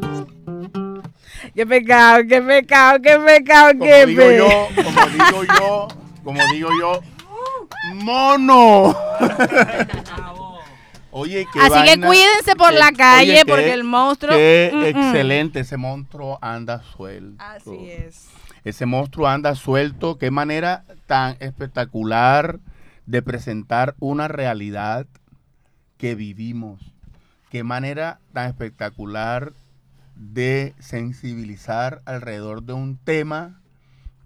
[1.54, 5.88] Qué pecado, qué pecado, qué pecado, qué como digo yo, como digo yo,
[6.24, 7.02] como digo yo,
[7.96, 8.96] mono.
[11.12, 14.36] Oye, qué Así que cuídense por la calle porque el monstruo.
[14.36, 17.44] Qué excelente, ese monstruo anda suelto.
[17.44, 18.28] Así es.
[18.63, 20.18] Ese monstruo anda suelto.
[20.18, 22.60] Qué manera tan espectacular
[23.08, 25.08] de presentar una realidad
[25.98, 26.82] que vivimos.
[27.50, 29.54] Qué manera tan espectacular
[30.18, 33.62] de sensibilizar alrededor de un tema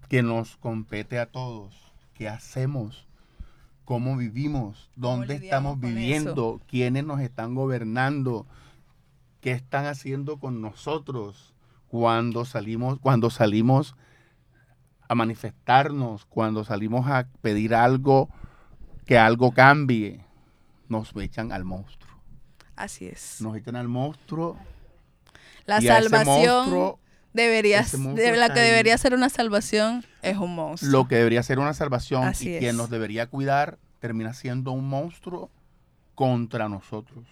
[0.08, 1.92] que nos compete a todos.
[2.14, 3.06] ¿Qué hacemos?
[3.84, 4.90] ¿Cómo vivimos?
[4.96, 6.60] ¿Dónde estamos viviendo?
[6.66, 8.46] ¿Quiénes nos están gobernando?
[9.40, 11.54] ¿Qué están haciendo con nosotros
[11.88, 13.96] cuando salimos, cuando salimos
[15.08, 18.30] a manifestarnos, cuando salimos a pedir algo,
[19.04, 20.24] que algo cambie?
[20.88, 22.12] Nos echan al monstruo.
[22.76, 23.40] Así es.
[23.40, 24.56] Nos echan al monstruo
[25.66, 26.96] la salvación
[27.32, 27.84] debería
[28.36, 30.90] la que debería ser una salvación es un monstruo.
[30.90, 35.50] Lo que debería ser una salvación y quien nos debería cuidar termina siendo un monstruo
[36.14, 37.24] contra nosotros,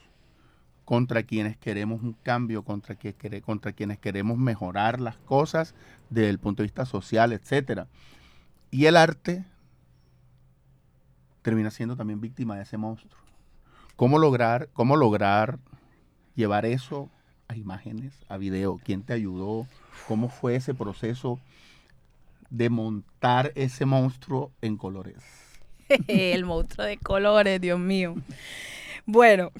[0.84, 5.74] contra quienes queremos un cambio, contra, que, contra quienes queremos mejorar las cosas
[6.08, 7.88] desde el punto de vista social, etcétera.
[8.70, 9.44] Y el arte
[11.42, 13.20] termina siendo también víctima de ese monstruo.
[13.96, 15.58] ¿Cómo lograr, cómo lograr
[16.34, 17.10] llevar eso
[17.50, 18.80] a imágenes, a video?
[18.84, 19.66] ¿Quién te ayudó?
[20.06, 21.40] ¿Cómo fue ese proceso
[22.48, 25.16] de montar ese monstruo en colores?
[26.06, 28.14] El monstruo de colores, Dios mío.
[29.04, 29.50] Bueno,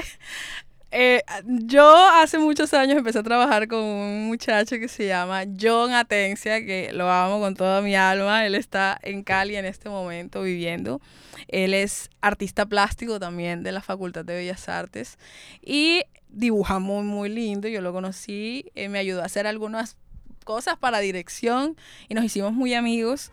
[0.92, 5.92] eh, yo hace muchos años empecé a trabajar con un muchacho que se llama John
[5.92, 8.46] Atencia, que lo amo con toda mi alma.
[8.46, 11.00] Él está en Cali en este momento viviendo.
[11.48, 15.18] Él es artista plástico también de la Facultad de Bellas Artes
[15.60, 17.68] y dibuja muy, muy lindo.
[17.68, 19.96] Yo lo conocí, eh, me ayudó a hacer algunas
[20.44, 21.76] cosas para dirección
[22.08, 23.32] y nos hicimos muy amigos.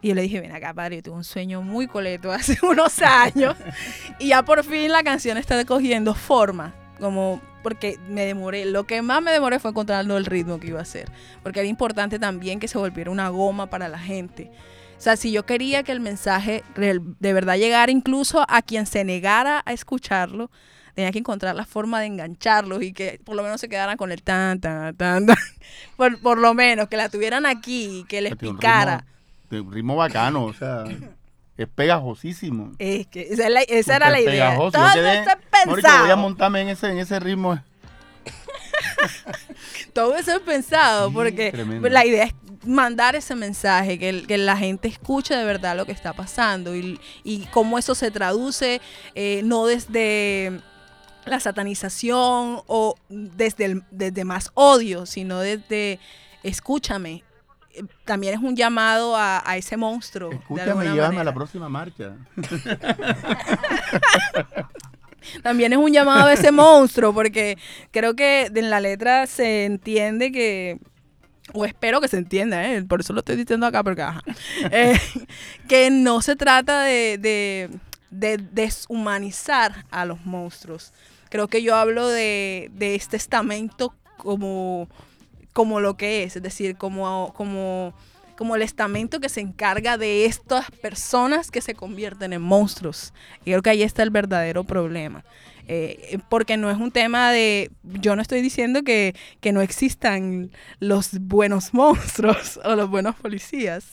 [0.00, 3.02] Y yo le dije, ven acá, padre, yo tuve un sueño muy coleto hace unos
[3.02, 3.56] años.
[4.18, 6.74] y ya por fin la canción está cogiendo forma.
[7.02, 10.78] Como porque me demoré, lo que más me demoré fue encontrando el ritmo que iba
[10.78, 11.10] a hacer.
[11.42, 14.52] Porque era importante también que se volviera una goma para la gente.
[14.96, 19.02] O sea, si yo quería que el mensaje de verdad llegara incluso a quien se
[19.02, 20.48] negara a escucharlo,
[20.94, 24.12] tenía que encontrar la forma de engancharlos y que por lo menos se quedaran con
[24.12, 25.36] el tan, tan, tan, tan.
[25.96, 29.04] Por, por lo menos, que la tuvieran aquí, que les picara.
[29.50, 30.84] Un ritmo, bacano, o sea,
[31.56, 32.72] es pegajosísimo.
[32.78, 33.46] Es que esa,
[33.96, 34.56] era la idea.
[34.56, 36.02] Todo eso pensado.
[36.02, 37.58] voy a montarme en ese, en ese ritmo.
[39.92, 42.34] Todo eso es pensado, porque la idea es
[42.64, 47.00] mandar ese mensaje, que, que, la gente escuche de verdad lo que está pasando y,
[47.24, 48.80] y cómo eso se traduce,
[49.14, 50.60] eh, no desde
[51.24, 55.98] la satanización o desde, el, desde más odio, sino desde
[56.42, 57.24] escúchame.
[58.04, 60.32] También es un llamado a, ese monstruo.
[60.32, 62.16] Escúchame y llévame a la próxima marcha.
[65.42, 67.56] También es un llamado a ese monstruo, porque
[67.90, 70.78] creo que en la letra se entiende que
[71.52, 72.82] o espero que se entienda, ¿eh?
[72.82, 74.04] por eso lo estoy diciendo acá, porque
[74.70, 74.98] eh,
[75.68, 77.70] que no se trata de, de,
[78.10, 80.92] de, deshumanizar a los monstruos.
[81.28, 84.88] Creo que yo hablo de, de este estamento como,
[85.52, 87.94] como lo que es, es decir, como, como,
[88.36, 93.12] como el estamento que se encarga de estas personas que se convierten en monstruos.
[93.40, 95.24] Y creo que ahí está el verdadero problema.
[95.68, 100.50] Eh, porque no es un tema de, yo no estoy diciendo que, que no existan
[100.80, 103.84] los buenos monstruos o los buenos policías,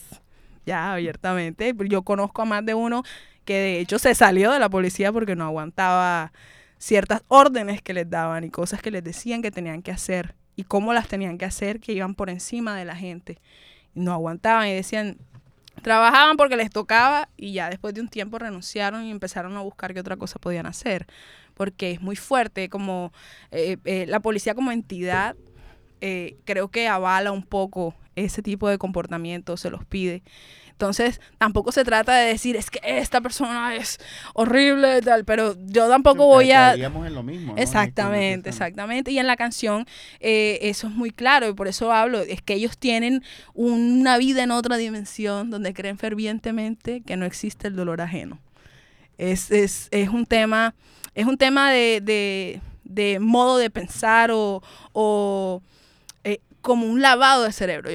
[0.66, 1.72] ya abiertamente.
[1.88, 3.04] Yo conozco a más de uno
[3.44, 6.32] que de hecho se salió de la policía porque no aguantaba
[6.78, 10.64] ciertas órdenes que les daban y cosas que les decían que tenían que hacer y
[10.64, 13.38] cómo las tenían que hacer, que iban por encima de la gente.
[13.94, 15.16] No aguantaban y decían,
[15.82, 19.94] trabajaban porque les tocaba y ya después de un tiempo renunciaron y empezaron a buscar
[19.94, 21.06] qué otra cosa podían hacer
[21.54, 23.12] porque es muy fuerte, como
[23.50, 25.36] eh, eh, la policía como entidad
[26.00, 30.22] eh, creo que avala un poco ese tipo de comportamiento, se los pide.
[30.80, 33.98] Entonces, tampoco se trata de decir, es que esta persona es
[34.32, 36.72] horrible, tal, pero yo tampoco voy a...
[36.72, 39.10] En lo mismo, Exactamente, exactamente.
[39.10, 39.86] Y en la canción
[40.20, 44.52] eso es muy claro, y por eso hablo, es que ellos tienen una vida en
[44.52, 48.38] otra dimensión donde creen fervientemente que no existe el dolor ajeno.
[49.18, 50.74] Es, es, es un tema
[51.14, 52.60] es un tema de,
[53.20, 54.62] modo de pensar o,
[54.94, 55.60] eh,
[56.60, 57.90] como un lavado de cerebro.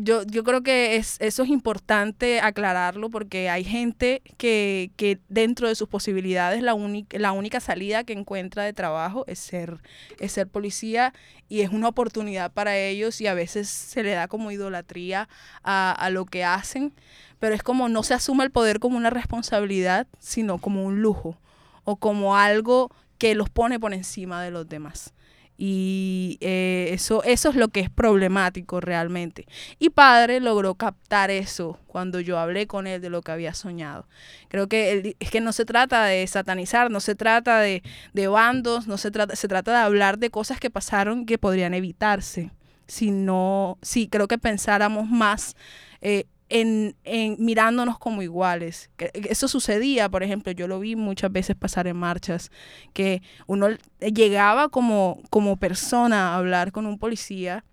[0.00, 4.90] Yo, yo, creo que es, eso es importante aclararlo porque hay gente que,
[5.28, 6.74] dentro de sus posibilidades la,
[7.12, 9.78] la única salida que encuentra de trabajo es ser,
[10.18, 11.12] es ser policía
[11.48, 15.28] y es una oportunidad para ellos y a veces se le da como idolatría
[15.62, 16.94] a, a lo que hacen,
[17.38, 21.36] pero es como no se asume el poder como una responsabilidad, sino como un lujo
[21.84, 25.12] o como algo que los pone por encima de los demás.
[25.60, 29.48] Y eh, eso, eso es lo que es problemático realmente.
[29.80, 34.06] Y padre logró captar eso cuando yo hablé con él de lo que había soñado.
[34.48, 38.86] Creo que es que no se trata de satanizar, no se trata de, de, bandos,
[38.86, 42.52] no se trata, se trata de hablar de cosas que pasaron que podrían evitarse.
[42.86, 45.56] Si no, si creo que pensáramos más
[46.00, 48.90] eh, en, en, mirándonos como iguales.
[48.98, 52.50] Eso sucedía, por ejemplo, yo lo vi muchas veces pasar en marchas,
[52.92, 53.68] que uno
[54.00, 57.64] llegaba como, como persona a hablar con un policía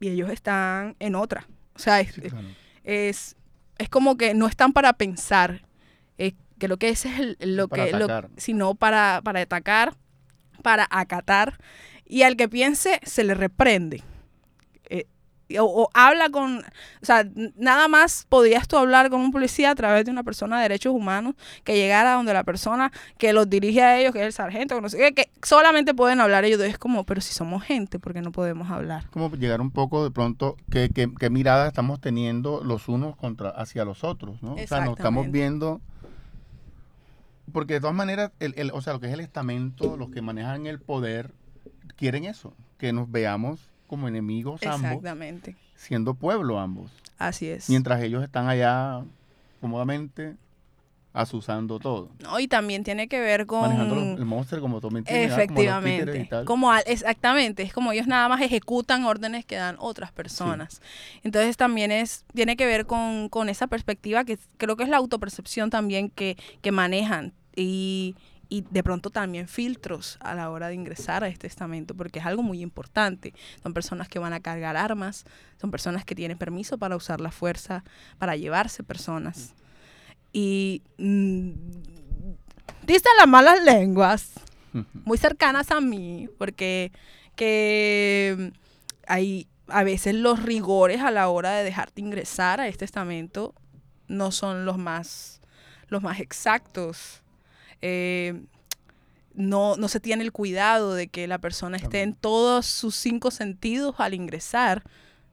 [0.00, 1.46] y ellos están en otra.
[1.74, 2.14] O sea, es,
[2.84, 3.36] es,
[3.78, 5.62] es, como que no están para pensar,
[6.16, 9.96] que lo que es es lo que, lo, sino para, para atacar,
[10.62, 11.58] para acatar,
[12.04, 14.02] y al que piense se le reprende
[15.58, 20.04] o, habla con, o sea, nada más podías tú hablar con un policía a través
[20.04, 21.34] de una persona de derechos humanos
[21.64, 24.80] que llegara donde la persona que los dirige a ellos, que es el sargento, que,
[24.80, 26.60] no sé, que solamente pueden hablar ellos.
[26.60, 29.04] Es como, pero si somos gente, ¿por qué no podemos hablar?
[29.10, 33.84] Como llegar un poco de pronto, ¿qué, qué, mirada estamos teniendo los unos contra hacia
[33.84, 34.54] los otros, ¿no?
[34.54, 35.80] O sea, nos estamos viendo
[37.52, 40.22] porque de todas maneras, el, el, o sea, lo que es el estamento, los que
[40.22, 41.32] manejan el poder,
[41.96, 45.56] quieren eso, que nos veamos como enemigos Exactamente.
[45.74, 46.92] siendo pueblo ambos.
[47.18, 47.68] Así es.
[47.68, 49.02] Mientras ellos están allá
[49.60, 50.36] cómodamente
[51.12, 52.08] asusando todo.
[52.20, 53.62] No, y también tiene que ver con...
[53.62, 56.28] Manejando el monstruo como tú me Efectivamente.
[56.44, 60.80] Como, exactamente, es como ellos nada más ejecutan órdenes que dan otras personas.
[61.24, 64.98] Entonces también es, tiene que ver con, con, esa perspectiva que creo que es la
[64.98, 67.32] autopercepción también que, que manejan.
[67.56, 68.14] Y,
[68.50, 72.26] y de pronto también filtros a la hora de ingresar a este estamento, porque es
[72.26, 73.32] algo muy importante.
[73.62, 75.24] Son personas que van a cargar armas,
[75.60, 77.84] son personas que tienen permiso para usar la fuerza,
[78.18, 79.54] para llevarse personas.
[80.32, 81.50] Y mm,
[82.84, 84.32] dicen las malas lenguas,
[85.04, 86.90] muy cercanas a mí, porque
[87.36, 88.52] que
[89.06, 93.54] hay a veces los rigores a la hora de dejarte ingresar a este estamento
[94.08, 95.40] no son los más,
[95.86, 97.22] los más exactos
[97.82, 98.40] eh,
[99.34, 103.30] no, no se tiene el cuidado de que la persona esté en todos sus cinco
[103.30, 104.82] sentidos al ingresar.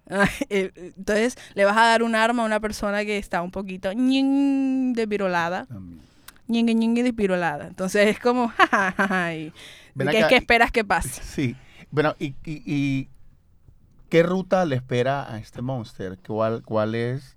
[0.50, 3.90] Eh, entonces, le vas a dar un arma a una persona que está un poquito
[3.90, 5.68] despirolada.
[6.48, 7.68] despirolada.
[7.68, 8.54] Entonces, es como,
[9.28, 9.52] ¿qué,
[10.30, 11.22] ¿qué, esperas que pase?
[11.24, 11.58] Sí.
[11.92, 13.10] Bueno, y, y,
[14.08, 16.18] qué ruta le espera a este monster?
[16.26, 17.36] ¿Cuál, ¿Cuál es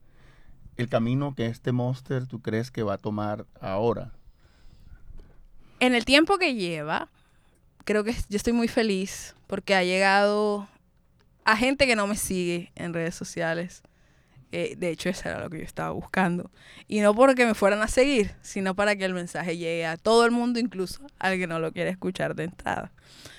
[0.77, 4.13] el camino que este monster tú crees que va a tomar ahora?
[5.81, 7.09] En el tiempo que lleva,
[7.85, 10.69] creo que yo estoy muy feliz porque ha llegado
[11.45, 13.83] a gente que no me sigue en redes sociales.
[14.53, 16.51] Eh, de hecho, eso era lo que yo estaba buscando.
[16.87, 20.25] Y no porque me fueran a seguir, sino para que el mensaje llegue a todo
[20.25, 22.93] el mundo, incluso al que no lo quiere escuchar de entrada.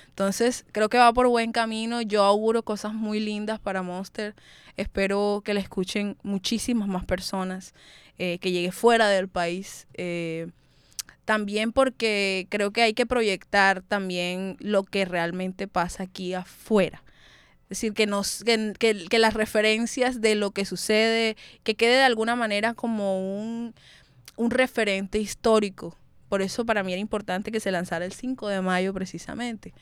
[0.08, 2.02] Entonces, creo que va por buen camino.
[2.02, 4.34] Yo auguro cosas muy lindas para Monster.
[4.76, 7.74] Espero que la escuchen muchísimas más personas,
[8.18, 9.86] eh, que llegue fuera del país.
[9.94, 10.48] Eh,
[11.24, 17.02] también porque creo que hay que proyectar también lo que realmente pasa aquí afuera.
[17.64, 22.02] Es decir, que, nos, que, que, las referencias de lo que sucede, que quede de
[22.02, 23.74] alguna manera como un,
[24.36, 25.96] un referente histórico.
[26.28, 29.72] Por eso para mí era importante que se lanzara el 5 de mayo precisamente,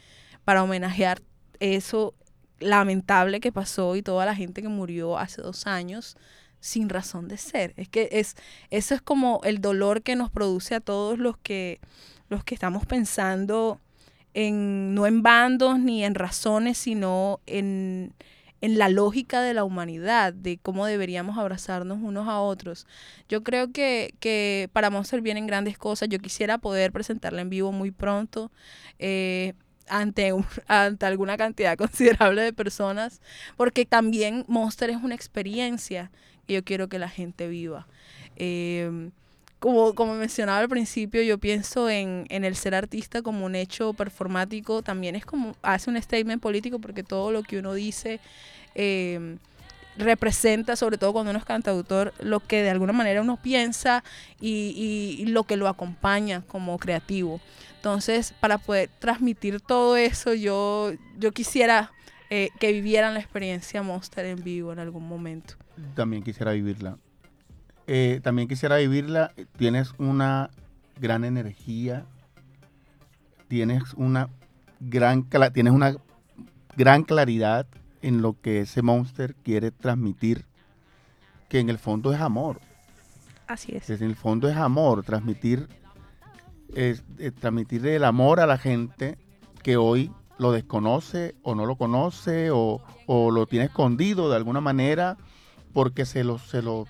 [0.45, 1.23] para homenajear
[1.59, 2.15] eso
[2.61, 6.17] lamentable que pasó y toda la gente que murió hace dos años
[6.61, 7.75] sin razón de ser.
[7.77, 8.37] Es que es,
[8.71, 11.81] eso es como el dolor que nos produce a todos los que,
[12.29, 13.81] los que estamos pensando
[14.35, 18.15] en, no en bandos ni en razones, sino en,
[18.61, 22.87] en la lógica de la humanidad, de cómo deberíamos abrazarnos unos a otros.
[23.29, 26.09] Yo creo que, que para Monster vienen grandes cosas.
[26.09, 28.53] Yo quisiera poder presentarla en vivo muy pronto.
[28.99, 29.55] Eh,
[29.89, 30.33] ante,
[30.69, 33.21] ante alguna cantidad considerable de personas,
[33.57, 36.11] porque también Monster es una experiencia
[36.51, 37.87] que yo quiero que la gente viva.
[38.35, 39.13] Em,
[39.61, 43.93] como, como mencionaba al principio, yo pienso en, en, el ser artista como un hecho
[43.93, 48.19] performático, también es como, hace un statement político porque todo lo que uno dice
[48.75, 49.39] em,
[49.97, 54.03] representa, sobre todo cuando uno es cantautor, lo que de alguna manera uno piensa
[54.41, 57.41] y, y, lo que lo acompaña como creativo.
[57.77, 61.93] Entonces, para poder transmitir todo eso, yo, yo quisiera
[62.31, 65.55] eh, que vivieran la experiencia Monster en vivo en algún momento.
[65.95, 66.97] También quisiera vivirla.
[67.89, 69.33] Eh, también quisiera vivirla.
[69.59, 70.51] Tienes una
[71.01, 72.07] gran energía,
[73.49, 74.29] tienes una
[74.79, 75.97] gran, tienes una
[76.77, 77.67] gran claridad
[78.01, 80.45] en lo que ese monster quiere transmitir,
[81.49, 82.61] que en el fondo es amor.
[83.49, 83.91] Así es.
[83.91, 85.67] En el fondo es amor, transmitir,
[86.75, 89.19] es, eh, transmitir el amor a la gente
[89.65, 94.63] que hoy lo desconoce o no lo conoce o, o lo tiene escondido de alguna
[94.63, 95.19] manera
[95.75, 96.87] porque se lo, se lo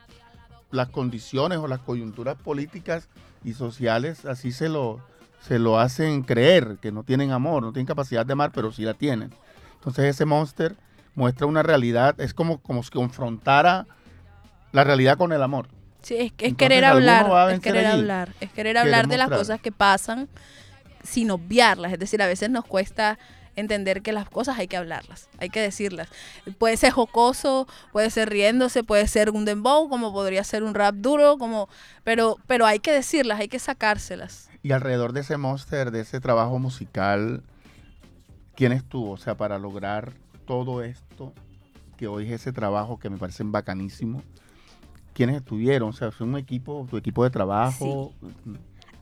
[0.71, 3.09] las condiciones o las coyunturas políticas
[3.43, 5.01] y sociales así se lo,
[5.41, 8.85] se lo hacen creer, que no tienen amor, no tienen capacidad de amar, pero sí
[8.85, 9.35] la tienen.
[9.75, 10.77] Entonces ese monster
[11.17, 13.85] muestra una realidad, es como, como si confrontara
[14.71, 15.67] la realidad con el amor.
[16.03, 19.73] Sí, es, es querer hablar, es querer hablar, es querer hablar de las cosas que
[19.73, 20.29] pasan
[21.03, 23.19] sin obviarlas, es decir, a veces nos cuesta
[23.57, 26.09] entender que las cosas hay que hablarlas, hay que decirlas.
[26.59, 30.95] Puede ser jocoso, puede ser riéndose, puede ser un dembow, como podría ser un rap
[30.95, 31.69] duro, como,
[32.05, 34.49] pero, pero hay que decirlas, hay que sacárselas.
[34.63, 37.43] Y alrededor de ese monster, de ese trabajo musical,
[38.55, 39.13] ¿quién estuvo?
[39.13, 40.13] O sea, para lograr
[40.47, 41.33] todo esto,
[41.97, 44.23] que hoy es ese trabajo que me parece bacanísimo.
[45.13, 45.91] ¿Quiénes estuvieron?
[45.91, 48.13] O sea, fue un equipo, tu equipo de trabajo.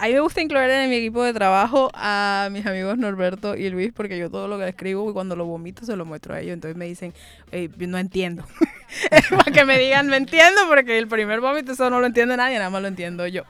[0.01, 3.68] A mí me gusta incluir en mi equipo de trabajo a mis amigos Norberto y
[3.68, 6.40] Luis porque yo todo lo que escribo y cuando lo vomito se lo muestro a
[6.40, 6.55] ellos.
[6.55, 7.12] Entonces me dicen,
[7.78, 8.44] no entiendo.
[9.30, 12.59] Para que me digan, me entiendo porque el primer vómito eso no lo entiende nadie,
[12.59, 13.42] nada más lo entiendo yo.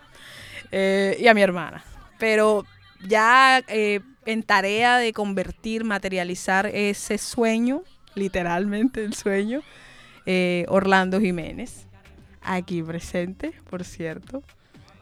[0.72, 1.84] Eh, y a mi hermana.
[2.18, 2.64] Pero
[3.07, 7.82] ya eh, en tarea de convertir, materializar ese sueño,
[8.14, 9.61] literalmente el sueño,
[10.24, 11.86] eh, Orlando Jiménez,
[12.40, 14.42] aquí presente, por cierto.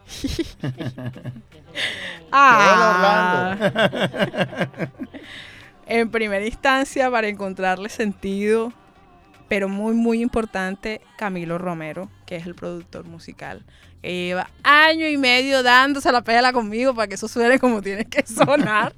[2.33, 3.57] ah.
[5.87, 8.73] en primera instancia, para encontrarle sentido,
[9.49, 13.65] pero muy, muy importante, Camilo Romero, que es el productor musical.
[14.03, 18.05] Que lleva año y medio dándose la pela conmigo para que eso suene como tiene
[18.05, 18.95] que sonar,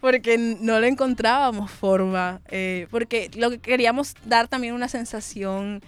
[0.00, 5.82] porque no le encontrábamos forma, eh, porque lo que queríamos dar también una sensación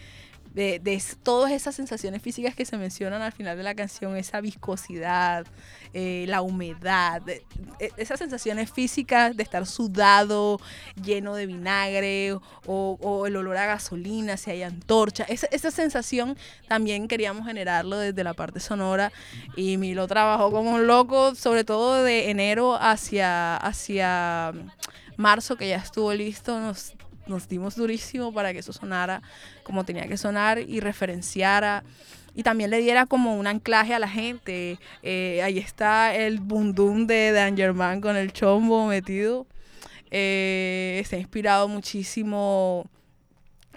[0.54, 5.46] de, todas esas sensaciones físicas que se mencionan al final de la canción, esa viscosidad,
[5.92, 7.42] eh, la humedad, e,
[7.96, 10.60] esas sensaciones físicas de estar sudado,
[11.02, 16.36] lleno de vinagre o, el olor a gasolina, si hay antorcha, esa, esa, sensación
[16.68, 19.10] también queríamos generarlo desde la parte sonora.
[19.56, 24.52] Y Milo trabajó como un loco, sobre todo de enero hacia, hacia
[25.16, 26.94] marzo que ya estuvo listo, nos
[27.26, 29.22] nos dimos durísimo para que eso sonara
[29.62, 31.84] como tenía que sonar y referenciara
[32.34, 34.78] y también le diera como un anclaje a la gente.
[35.02, 39.46] Eh, ahí está el bundum de Dan Germán con el chombo metido.
[40.10, 42.86] Eh, se ha inspirado muchísimo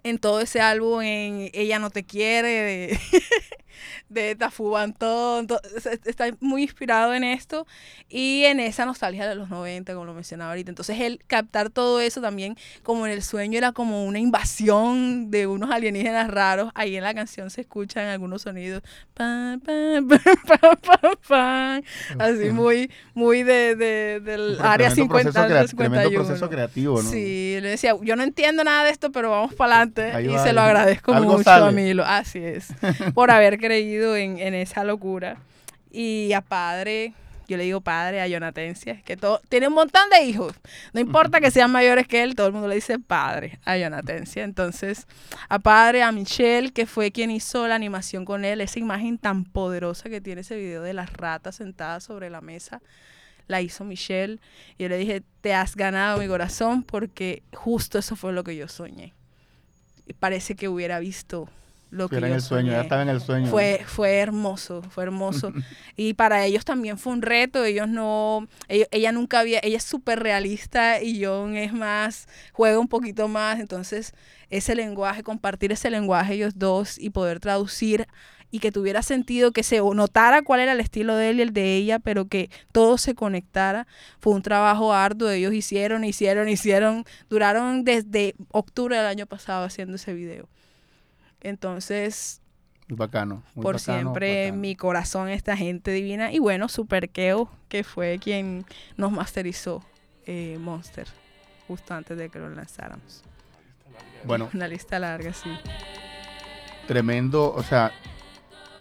[0.09, 2.99] en todo ese álbum, en Ella no te quiere, de,
[4.09, 5.47] de Tafubantón,
[6.05, 7.67] está muy inspirado en esto
[8.09, 10.71] y en esa nostalgia de los 90, como lo mencionaba ahorita.
[10.71, 15.47] Entonces, él captar todo eso también, como en el sueño, era como una invasión de
[15.47, 16.71] unos alienígenas raros.
[16.73, 18.83] Ahí en la canción se escuchan algunos sonidos,
[22.19, 26.23] así muy, muy de, de del área 50, proceso 51.
[26.23, 27.09] proceso creativo, ¿no?
[27.09, 30.53] Sí, le decía, yo no entiendo nada de esto, pero vamos para adelante y se
[30.53, 32.03] lo agradezco mucho a Milo.
[32.05, 32.69] Así es,
[33.13, 35.37] por haber creído en, esa locura.
[35.91, 37.13] Y a padre,
[37.47, 40.53] yo le digo padre a Jonatencia, que todo, tiene un montón de hijos.
[40.93, 44.43] No importa que sean mayores que él, todo el mundo le dice padre a Jonatencia.
[44.43, 45.07] Entonces,
[45.49, 49.45] a padre, a Michelle, que fue quien hizo la animación con él, esa imagen tan
[49.45, 52.81] poderosa que tiene ese video de las ratas sentadas sobre la mesa,
[53.47, 54.39] la hizo Michelle.
[54.77, 58.55] Y yo le dije, te has ganado mi corazón porque justo eso fue lo que
[58.55, 59.13] yo soñé.
[60.19, 61.49] Parece que hubiera visto
[61.89, 63.49] lo que en el sueño, ya estaba en el sueño.
[63.49, 65.53] Fue, fue hermoso, fue hermoso.
[65.95, 70.19] y para ellos también fue un reto, ellos no, ella, nunca había, ella es súper
[70.19, 74.13] realista y John es más, juega un poquito más, entonces
[74.49, 78.07] ese lenguaje, compartir ese lenguaje ellos dos y poder traducir
[78.49, 81.53] y que tuviera sentido, que se notara cuál era el estilo de él y el
[81.53, 83.87] de ella, pero que todo se conectara.
[84.19, 89.95] Fue un trabajo arduo, ellos hicieron, hicieron, hicieron, duraron desde octubre del año pasado haciendo
[89.95, 90.47] ese video.
[91.41, 92.41] Entonces,
[92.87, 93.43] muy bacano.
[93.55, 96.31] por siempre mi corazón, esta gente divina.
[96.31, 99.83] Y bueno, Superkeo, que fue quien nos masterizó
[100.25, 101.07] eh, Monster,
[101.67, 103.23] justo antes de que lo lanzáramos.
[104.23, 104.49] Bueno.
[104.53, 105.49] Una lista larga, sí.
[106.87, 107.91] Tremendo, o sea,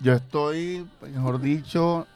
[0.01, 2.07] yo estoy, mejor dicho,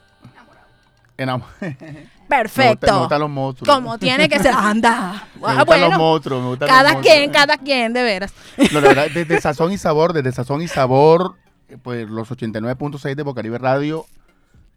[1.17, 1.51] enamorado.
[2.27, 3.09] Perfecto.
[3.09, 3.75] Me, los monstruos.
[3.75, 4.53] Como tiene que ser.
[4.57, 5.27] Anda.
[5.35, 6.41] me ah, gustan los monstruos.
[6.41, 8.33] Me gustan cada los quien, cada quien, de veras.
[8.71, 11.35] No, verdad, desde Sazón y Sabor, desde Sazón y Sabor,
[11.67, 14.05] eh, pues los 89.6 de Bocaribe Radio,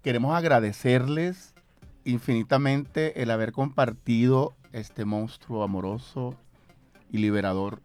[0.02, 1.55] queremos agradecerles
[2.05, 6.34] infinitamente el haber compartido este monstruo amoroso
[7.12, 7.80] y liberador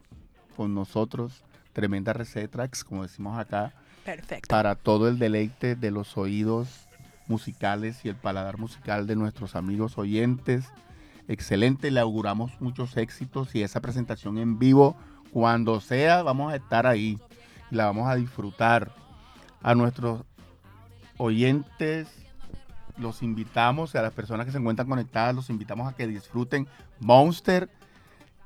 [0.57, 1.43] con nosotros.
[1.73, 3.73] Tremenda recetrax, como decimos acá.
[4.47, 6.87] Para todo el deleite de los oídos
[7.27, 10.65] musicales y el paladar musical de nuestros amigos oyentes.
[11.27, 14.97] Excelente, le auguramos muchos éxitos y esa presentación en vivo,
[15.31, 17.19] cuando sea, vamos a estar ahí
[17.69, 18.91] y la vamos a disfrutar.
[19.61, 20.23] A nuestros
[21.17, 22.07] oyentes
[22.97, 26.67] los invitamos, a las personas que se encuentran conectadas, los invitamos a que disfruten
[26.99, 27.69] Monster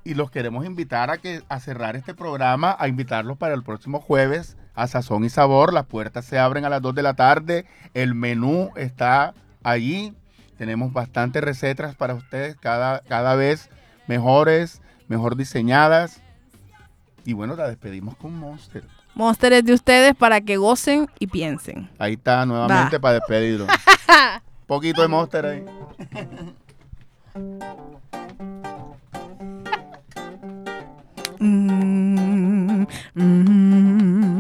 [0.03, 4.01] y los queremos invitar a que a cerrar este programa, a invitarlos para el próximo
[4.01, 5.73] jueves a Sazón y Sabor.
[5.73, 7.65] Las puertas se abren a las 2 de la tarde.
[7.93, 10.13] El menú está allí.
[10.57, 13.69] Tenemos bastantes recetas para ustedes, cada, cada vez
[14.07, 16.21] mejores, mejor diseñadas.
[17.25, 18.83] Y bueno, la despedimos con Monster.
[19.15, 21.89] Monster es de ustedes para que gocen y piensen.
[21.99, 23.67] Ahí está, nuevamente para despedirlo.
[24.67, 25.65] Poquito de Monster ahí.
[31.39, 34.32] mm, mm,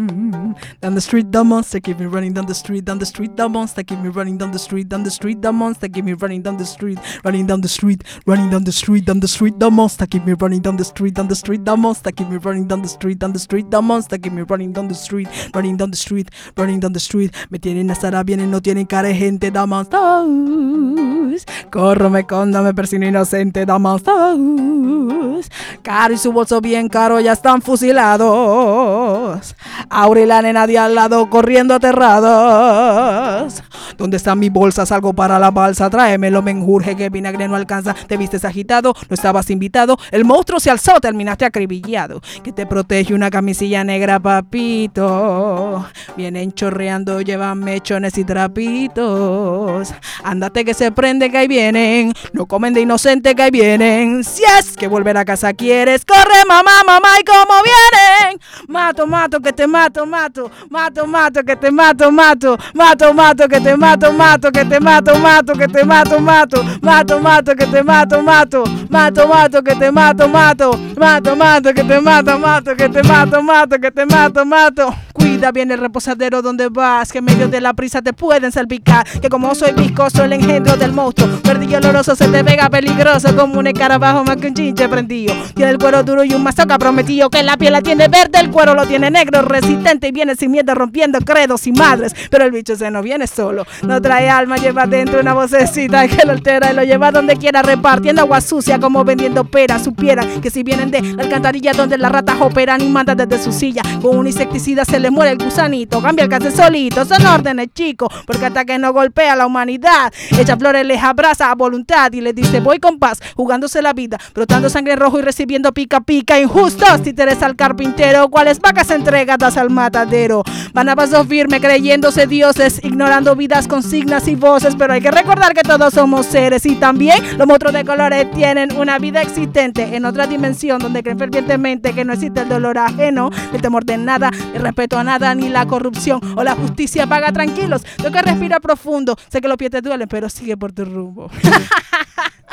[0.81, 3.47] down the street, the monster keep me running down the street, down the street, the
[3.47, 6.41] monster keep me running down the street, down the street, the monster keep me running
[6.41, 9.69] down the street, running down the street, running down the street, down the street, the
[9.69, 12.67] monster keep me running down the street, down the street, the monster keep me running
[12.67, 15.77] down the street, down the street, the monster keep me running down the street, running
[15.77, 17.33] down the street, running down the street.
[17.49, 21.45] Me tienen a Sara vienen, no tienen cara de gente, the monsters.
[21.71, 25.49] Corro, me conda, me persino inocente, the monsters.
[25.81, 29.55] Caro y su bolso bien caro ya están fusilados.
[29.89, 33.63] Aure nena de al lado corriendo aterrados.
[33.97, 34.85] ¿Dónde está mi bolsa?
[34.85, 35.89] Salgo para la balsa.
[35.89, 37.93] Tráemelo, menjurje que vinagre no alcanza.
[37.93, 39.97] Te vistes agitado, no estabas invitado.
[40.11, 42.21] El monstruo se alzó, terminaste acribillado.
[42.43, 45.85] Que te protege una camisilla negra, papito.
[46.15, 49.93] Vienen chorreando, llevan mechones y trapitos.
[50.23, 52.13] Ándate que se prende que ahí vienen.
[52.33, 54.23] No comen de inocente que ahí vienen.
[54.23, 58.39] Si es que volver a casa quieres, corre mamá, mamá y como vienen.
[58.67, 60.32] Mato, mato, que te mato, mato.
[60.69, 62.57] Mato, mato, que te mato, mato.
[62.73, 66.63] Mato, mato, que te mato, mato, que te mato, mato, que te mato, mato.
[66.81, 68.63] Mato, mato, que te mato, mato.
[68.89, 70.71] Mato, mato, que te mato, mato.
[70.97, 75.02] Mato, mato, que te mato, mato, que te mato, mato, que te mato, mato.
[75.13, 79.05] Cuida bien el reposadero donde vas, que en medio de la prisa te pueden salpicar.
[79.21, 81.29] Que como soy viscoso, el engendro del monstruo,
[81.63, 85.33] y oloroso se te pega peligroso como un escarabajo más que un chinche prendido.
[85.55, 88.49] Tiene el cuero duro y un mazoca prometido, que la piel la tiene verde, el
[88.49, 92.13] cuero lo tiene negro, resistente y viene sin miedo rompiendo credos y madres.
[92.29, 96.25] Pero el bicho se no viene solo, no trae alma, lleva dentro una vocecita que
[96.25, 99.83] lo altera y lo lleva donde quiera repartiendo agua sucia como vendiendo peras.
[99.83, 103.51] Supieran que si vienen de la alcantarilla donde las ratas operan y mandan desde su
[103.51, 107.67] silla, con un insecticida se le muere el gusanito, cambia el case solito, son órdenes
[107.73, 112.09] chicos, porque hasta que no golpea a la humanidad, echa flores, les abraza a voluntad
[112.13, 115.99] y les dice voy con paz, jugándose la vida, brotando sangre rojo y recibiendo pica
[115.99, 116.39] pica.
[116.39, 120.43] Injustos, títeres al carpintero, cuáles vacas entregadas al matadero,
[120.73, 125.53] van a paso firme creyéndose dioses, ignorando vidas, consignas y voces, pero hay que recordar
[125.53, 130.05] que todos somos seres y también los monstruos de colores tienen una vida existente en
[130.05, 134.31] otra dimensión donde creen fervientemente que no existe el dolor ajeno, el temor de nada,
[134.53, 137.83] el respeto a nada, ni la corrupción o la justicia paga tranquilos.
[137.97, 141.29] Tengo que respira profundo, sé que los pies te duelen, pero sigue por tu rumbo.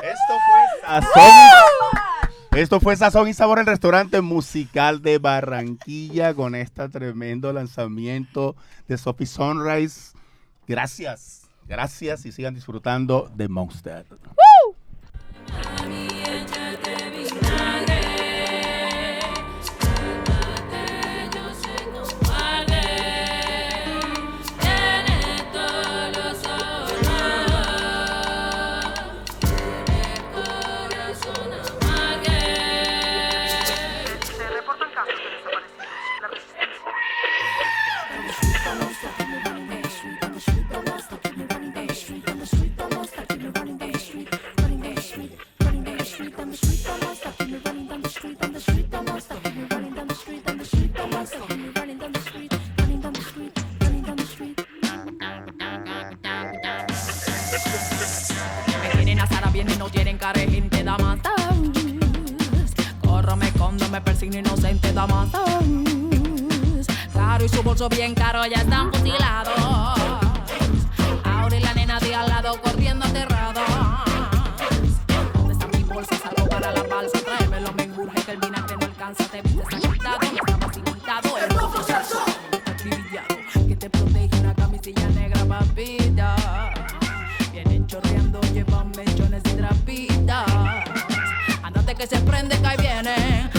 [0.03, 1.31] Esto fue Sazón.
[2.53, 8.57] Esto fue Sazón y Sabor, el restaurante musical de Barranquilla, con este tremendo lanzamiento
[8.89, 10.13] de Sophie Sunrise.
[10.67, 14.07] Gracias, gracias y sigan disfrutando de Monster.
[64.41, 65.29] Inocente da más.
[67.13, 69.55] Caro y su bolso bien caro ya están fusilados.
[71.25, 73.61] Ahora y la nena de al lado corriendo aterrado.
[75.35, 76.17] ¿Dónde está mi bolsa?
[76.17, 77.19] Salgo para la balsa.
[77.19, 79.25] Tráemelo, me engurge que el vinagre no alcanza.
[79.25, 79.50] Te
[92.41, 93.51] Andate que se prende, que ahí viene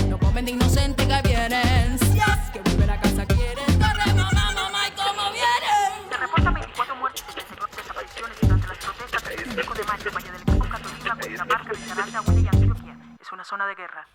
[0.42, 2.00] de inocente que vienen.
[2.52, 3.80] que volver a casa quieren.
[3.80, 6.10] Corre, mamá, mamá, y cómo vienen.
[6.10, 10.14] Se reportan 24 muertes y 19 desapariciones durante las protestas del 5 de mayo en
[10.16, 12.98] Valle del Pico Catalina con la marca de Agüe y Antioquia.
[13.22, 14.08] Es una zona de guerra.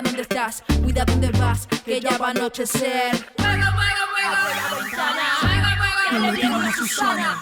[0.00, 3.16] Mira dónde estás, cuida dónde vas, que ya va a anochecer.
[3.36, 4.36] Fuego, fuego, fuego.
[4.96, 5.68] Fuego, fuego,
[6.48, 6.72] fuego.
[6.76, 7.38] Susana.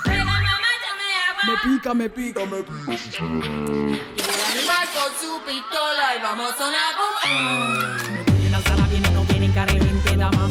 [1.46, 3.24] Me pica, me pica, me pica.
[3.24, 7.18] Y el animal con su pistola y vamos a sonar como.
[8.50, 10.50] La sala viene, no vienen carente, da más.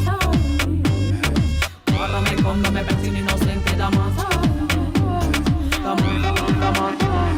[1.96, 4.16] Córrame cuando me persiguen inocente, da más.
[5.82, 7.37] Da más, da más.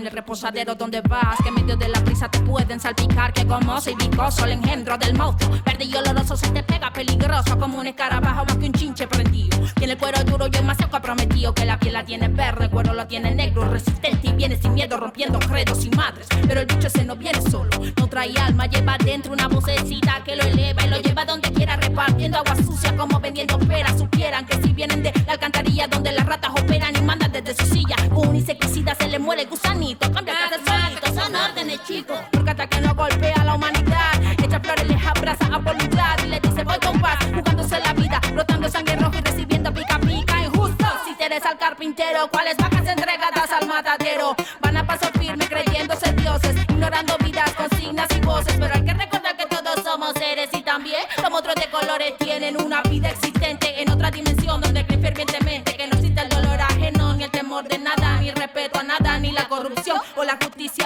[0.00, 3.46] Viene el reposadero donde vas, que en medio de la prisa te pueden salpicar, que
[3.46, 7.78] como soy vicoso, el engendro del monstruo, verde y oloroso se te pega peligroso, como
[7.78, 9.58] un escarabajo más que un chinche prendido.
[9.74, 12.70] Tiene el cuero duro y el más prometido, que la piel la tiene verde, el
[12.70, 16.26] cuero lo tiene negro, resistente y viene sin miedo, rompiendo credos y madres.
[16.48, 20.34] Pero el bicho ese no viene solo, no trae alma, lleva dentro una vocecita que
[20.34, 23.98] lo eleva y lo lleva donde quiera, repartiendo agua sucia como vendiendo peras.
[23.98, 27.66] Supieran que si vienen de la alcantarilla donde las ratas operan y mandan desde su
[27.70, 32.18] silla, con un insecticida se le muere gusanito bonito, con malditos son órdenes, chicos.
[32.30, 34.12] Porque hasta que no golpea la humanidad,
[34.42, 38.20] echa flores, les abraza a voluntad y les dice voy con paz, jugándose la vida,
[38.32, 40.86] brotando sangre roja y recibiendo pica pica injusto.
[41.04, 44.34] Si eres al carpintero, ¿cuáles vacas entregadas al matadero?
[44.60, 49.36] Van a paso firme creyéndose dioses, ignorando vidas, consignas y voces, pero hay que recordar
[49.36, 53.90] que todos somos seres y también los otros de colores tienen una vida existente en
[53.90, 57.78] otra dimensión donde creen fervientemente que no existe el dolor ajeno ni el temor de
[57.78, 59.79] nada ni el respeto a nada ni la corrupción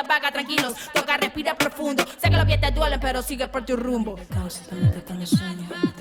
[0.09, 0.75] Vaga tranquilos.
[0.93, 2.05] Toca respirar profundo.
[2.21, 4.17] Sé que los pies te duelen, pero sigue por tu rumbo.
[4.33, 5.94] Causa, te.